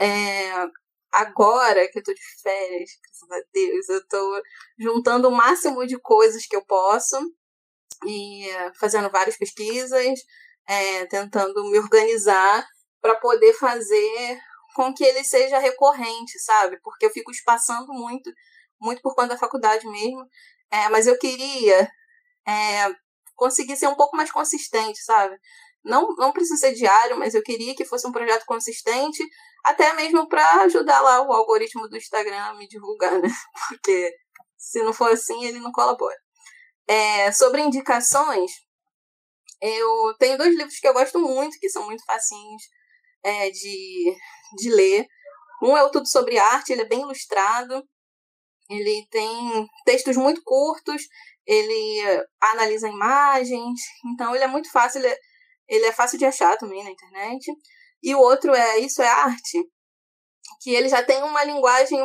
[0.00, 0.66] É,
[1.12, 4.42] agora que eu tô de férias, graças a Deus, eu tô
[4.78, 7.16] juntando o máximo de coisas que eu posso
[8.06, 8.48] e
[8.78, 10.20] fazendo várias pesquisas,
[10.66, 12.66] é, tentando me organizar
[13.00, 14.40] para poder fazer
[14.74, 16.78] com que ele seja recorrente, sabe?
[16.82, 18.30] Porque eu fico espaçando muito,
[18.80, 20.24] muito por conta da faculdade mesmo.
[20.70, 21.90] É, mas eu queria
[22.46, 22.94] é,
[23.34, 25.36] conseguir ser um pouco mais consistente, sabe?
[25.84, 29.24] Não, não precisa ser diário, mas eu queria que fosse um projeto consistente,
[29.64, 33.28] até mesmo para ajudar lá o algoritmo do Instagram a me divulgar, né?
[33.68, 34.14] Porque
[34.56, 36.16] se não for assim, ele não colabora.
[36.86, 38.50] É, sobre indicações,
[39.60, 42.62] eu tenho dois livros que eu gosto muito, que são muito facinhos
[43.22, 44.16] é, de,
[44.56, 45.06] de ler.
[45.62, 47.84] Um é o Tudo Sobre Arte, ele é bem ilustrado,
[48.68, 51.02] ele tem textos muito curtos,
[51.46, 55.18] ele analisa imagens, então ele é muito fácil, ele é,
[55.68, 57.52] ele é fácil de achar também na internet.
[58.02, 59.58] E o outro é Isso é Arte,
[60.60, 62.02] que ele já tem uma linguagem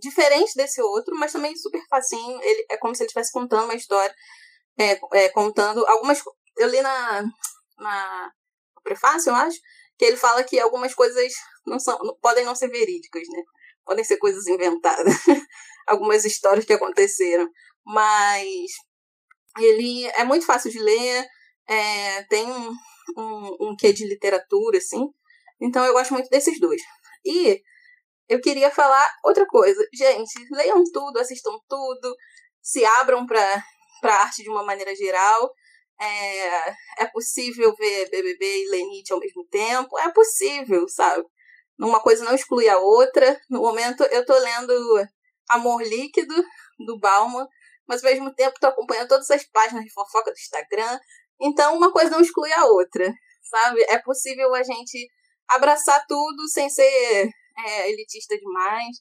[0.00, 2.40] diferente desse outro, mas também super facinho.
[2.42, 4.14] Ele, é como se ele estivesse contando uma história,
[4.78, 6.22] é, é, contando algumas.
[6.56, 7.22] Eu li na,
[7.78, 8.32] na
[8.76, 9.58] no prefácio, eu acho,
[9.98, 11.32] que ele fala que algumas coisas
[11.66, 13.42] não são, podem não ser verídicas, né?
[13.84, 15.14] Podem ser coisas inventadas.
[15.86, 17.48] algumas histórias que aconteceram.
[17.84, 18.70] Mas
[19.58, 21.26] ele é muito fácil de ler,
[21.68, 22.72] é, tem um,
[23.16, 25.08] um, um quê de literatura, assim.
[25.62, 26.82] Então eu gosto muito desses dois.
[27.24, 27.62] E
[28.28, 29.80] eu queria falar outra coisa.
[29.94, 32.16] Gente, leiam tudo, assistam tudo,
[32.60, 33.62] se abram para
[34.04, 35.52] a arte de uma maneira geral.
[36.00, 36.70] É,
[37.04, 39.96] é possível ver BBB e Lenite ao mesmo tempo?
[39.98, 41.24] É possível, sabe?
[41.78, 43.40] Uma coisa não exclui a outra.
[43.48, 44.72] No momento, eu tô lendo
[45.48, 46.34] Amor Líquido,
[46.84, 47.46] do Bauman,
[47.86, 50.98] mas ao mesmo tempo tô acompanhando todas as páginas de fofoca do Instagram.
[51.40, 53.82] Então, uma coisa não exclui a outra, sabe?
[53.88, 55.08] É possível a gente
[55.48, 58.96] abraçar tudo sem ser é, elitista demais.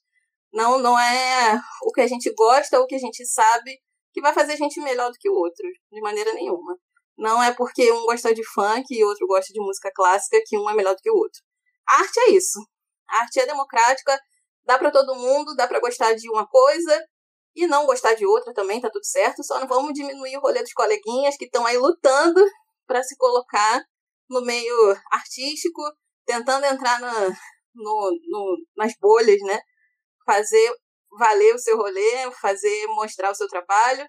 [0.54, 3.80] Não, não é o que a gente gosta ou o que a gente sabe
[4.14, 6.78] que vai fazer a gente melhor do que o outro, de maneira nenhuma.
[7.18, 10.70] Não é porque um gosta de funk e outro gosta de música clássica que um
[10.70, 11.42] é melhor do que o outro.
[11.88, 12.60] A arte é isso.
[13.08, 14.20] A arte é democrática,
[14.66, 17.06] dá para todo mundo, dá para gostar de uma coisa
[17.56, 19.44] e não gostar de outra também, tá tudo certo.
[19.44, 22.44] Só não vamos diminuir o rolê dos coleguinhas que estão aí lutando
[22.88, 23.84] para se colocar
[24.30, 25.82] no meio artístico,
[26.26, 27.30] tentando entrar na,
[27.76, 29.60] no, no, nas bolhas, né?
[30.26, 30.74] Fazer
[31.18, 34.08] valer o seu rolê, fazer mostrar o seu trabalho.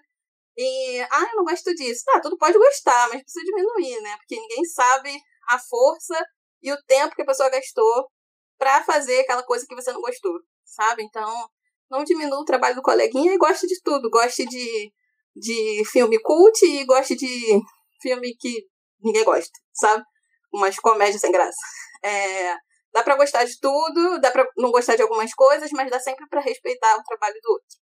[0.57, 2.03] E, ah, eu não gosto disso.
[2.05, 4.15] Tá, tudo pode gostar, mas precisa diminuir, né?
[4.17, 5.15] Porque ninguém sabe
[5.49, 6.15] a força
[6.61, 8.07] e o tempo que a pessoa gastou
[8.57, 10.33] para fazer aquela coisa que você não gostou,
[10.63, 11.03] sabe?
[11.03, 11.49] Então,
[11.89, 14.09] não diminua o trabalho do coleguinha e goste de tudo.
[14.09, 14.93] Goste de,
[15.35, 17.61] de filme cult e goste de
[18.01, 18.65] filme que
[19.01, 20.03] ninguém gosta, sabe?
[20.53, 21.57] Umas comédias sem graça.
[22.03, 22.55] É,
[22.93, 26.27] Dá para gostar de tudo, dá para não gostar de algumas coisas, mas dá sempre
[26.27, 27.77] para respeitar o trabalho do outro.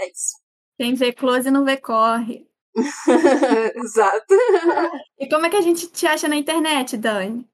[0.00, 0.36] É isso.
[0.76, 2.50] Quem vê close não vê corre.
[3.76, 4.34] Exato.
[5.18, 7.48] E como é que a gente te acha na internet, Dani?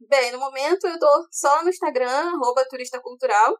[0.00, 3.56] Bem, no momento eu tô só no Instagram, arroba turista cultural.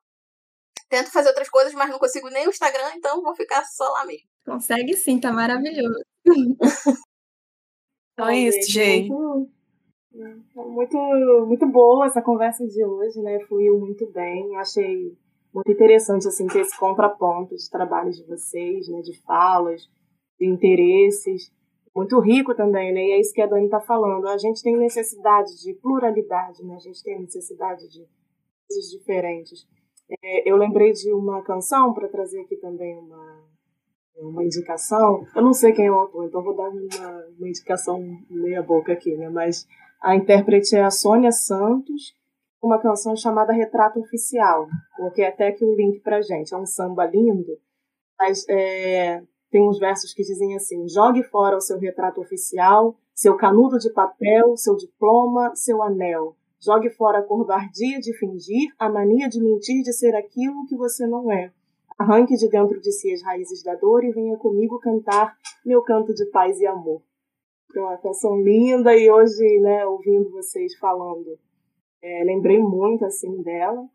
[0.89, 4.05] Tento fazer outras coisas, mas não consigo nem o Instagram, então vou ficar só lá
[4.05, 4.27] mesmo.
[4.45, 6.05] Consegue sim, tá maravilhoso.
[8.13, 9.11] Então é isso, gente.
[10.55, 13.41] Muito, muito, boa essa conversa de hoje, né?
[13.47, 14.57] Fluiu muito bem.
[14.57, 15.17] Achei
[15.55, 19.01] muito interessante assim ter esse contraponto de trabalhos de vocês, né?
[19.01, 19.89] De falas,
[20.39, 21.51] de interesses.
[21.95, 23.01] Muito rico também, né?
[23.01, 24.29] E é isso que a Dani está falando.
[24.29, 26.75] A gente tem necessidade de pluralidade, né?
[26.75, 28.07] A gente tem necessidade de
[28.69, 29.67] coisas diferentes.
[30.23, 33.45] É, eu lembrei de uma canção para trazer aqui também uma,
[34.17, 35.27] uma indicação.
[35.35, 38.93] Eu não sei quem é o autor, então vou dar uma, uma indicação meia boca
[38.93, 39.29] aqui, né?
[39.29, 39.67] Mas
[40.03, 42.15] a intérprete é a Sônia Santos,
[42.61, 44.67] uma canção chamada Retrato Oficial.
[44.97, 46.53] Coloquei até aqui o link pra gente.
[46.53, 47.57] É um samba lindo,
[48.19, 53.37] mas é, tem uns versos que dizem assim: jogue fora o seu retrato oficial, seu
[53.37, 56.37] canudo de papel, seu diploma, seu anel.
[56.61, 61.07] Jogue fora a covardia de fingir, a mania de mentir, de ser aquilo que você
[61.07, 61.53] não é.
[61.97, 66.13] Arranque de dentro de si as raízes da dor e venha comigo cantar meu canto
[66.13, 67.03] de paz e amor
[67.79, 71.39] uma canção linda e hoje, né, ouvindo vocês falando,
[72.03, 73.89] é, lembrei muito assim dela.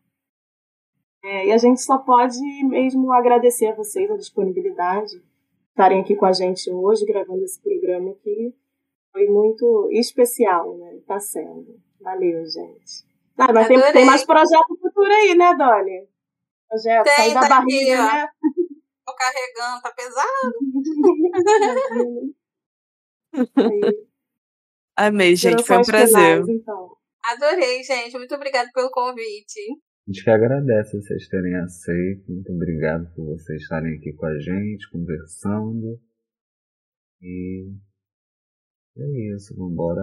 [1.22, 5.22] É, e a gente só pode mesmo agradecer a vocês a disponibilidade
[5.70, 8.54] estarem aqui com a gente hoje gravando esse programa que
[9.12, 10.96] foi muito especial, né?
[10.96, 11.80] Está sendo.
[12.00, 13.06] Valeu, gente.
[13.36, 16.08] Ah, mas tem, tem, mais projeto futuro aí, né, Dani?
[16.68, 18.28] Projeto, tem, sair da tá barriga, aqui, né?
[19.06, 20.54] Tô carregando, tá pesado.
[24.96, 25.64] Amei, gente.
[25.64, 26.42] Foi um prazer.
[26.48, 26.96] Então.
[27.24, 28.16] Adorei, gente.
[28.16, 29.60] Muito obrigada pelo convite.
[30.08, 32.32] A gente que agradece vocês terem aceito.
[32.32, 36.00] Muito obrigado por vocês estarem aqui com a gente, conversando.
[37.22, 37.70] E
[38.96, 39.54] é isso.
[39.56, 40.02] Vamos embora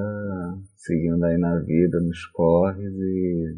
[0.76, 3.58] seguindo aí na vida, nos corres e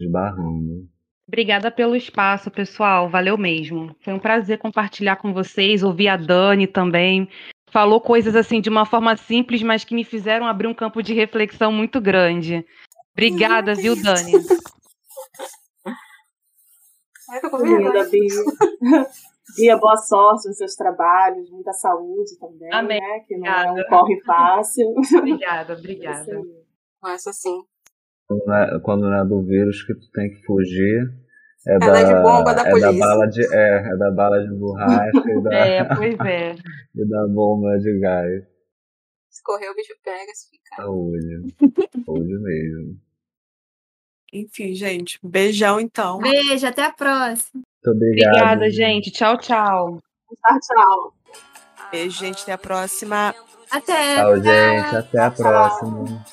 [0.00, 0.88] esbarrando.
[1.26, 3.08] Obrigada pelo espaço, pessoal.
[3.08, 3.94] Valeu mesmo.
[4.00, 7.28] Foi um prazer compartilhar com vocês, ouvir a Dani também.
[7.70, 11.14] Falou coisas assim de uma forma simples, mas que me fizeram abrir um campo de
[11.14, 12.64] reflexão muito grande.
[13.12, 14.32] Obrigada, viu, Dani?
[17.30, 18.08] Ai, tô com Linda, vergonha.
[18.10, 19.06] Bia.
[19.56, 23.00] Bia, boa sorte nos seus trabalhos, muita saúde também, Amém.
[23.00, 23.20] né?
[23.26, 23.88] Que não é um Obrigada.
[23.88, 24.86] corre fácil.
[25.18, 26.32] Obrigada, obrigada.
[26.32, 26.42] aí.
[27.00, 27.62] Com essa sim.
[28.26, 31.02] Quando não, é, quando não é do vírus que tu tem que fugir,
[31.66, 32.92] é, É da, da de bomba da é da polícia.
[32.92, 36.54] bala de é, é da bala de borracha e da, É, pois é.
[36.94, 38.44] e da bomba de gás.
[39.30, 40.76] Se correr, o bicho pega, se ficar.
[40.82, 41.54] Saúde.
[42.04, 42.98] Saúde mesmo.
[44.32, 46.18] Enfim, gente, beijão então.
[46.18, 47.62] Beijo, até a próxima.
[47.84, 48.34] Muito obrigado.
[48.34, 49.10] Obrigada, gente.
[49.10, 50.00] Tchau, tchau.
[50.28, 51.14] Tchau, tchau.
[51.90, 52.42] Beijo, gente.
[52.42, 53.34] Até a próxima.
[53.70, 54.16] Até.
[54.16, 54.96] Tchau, gente.
[54.96, 56.24] Até a próxima.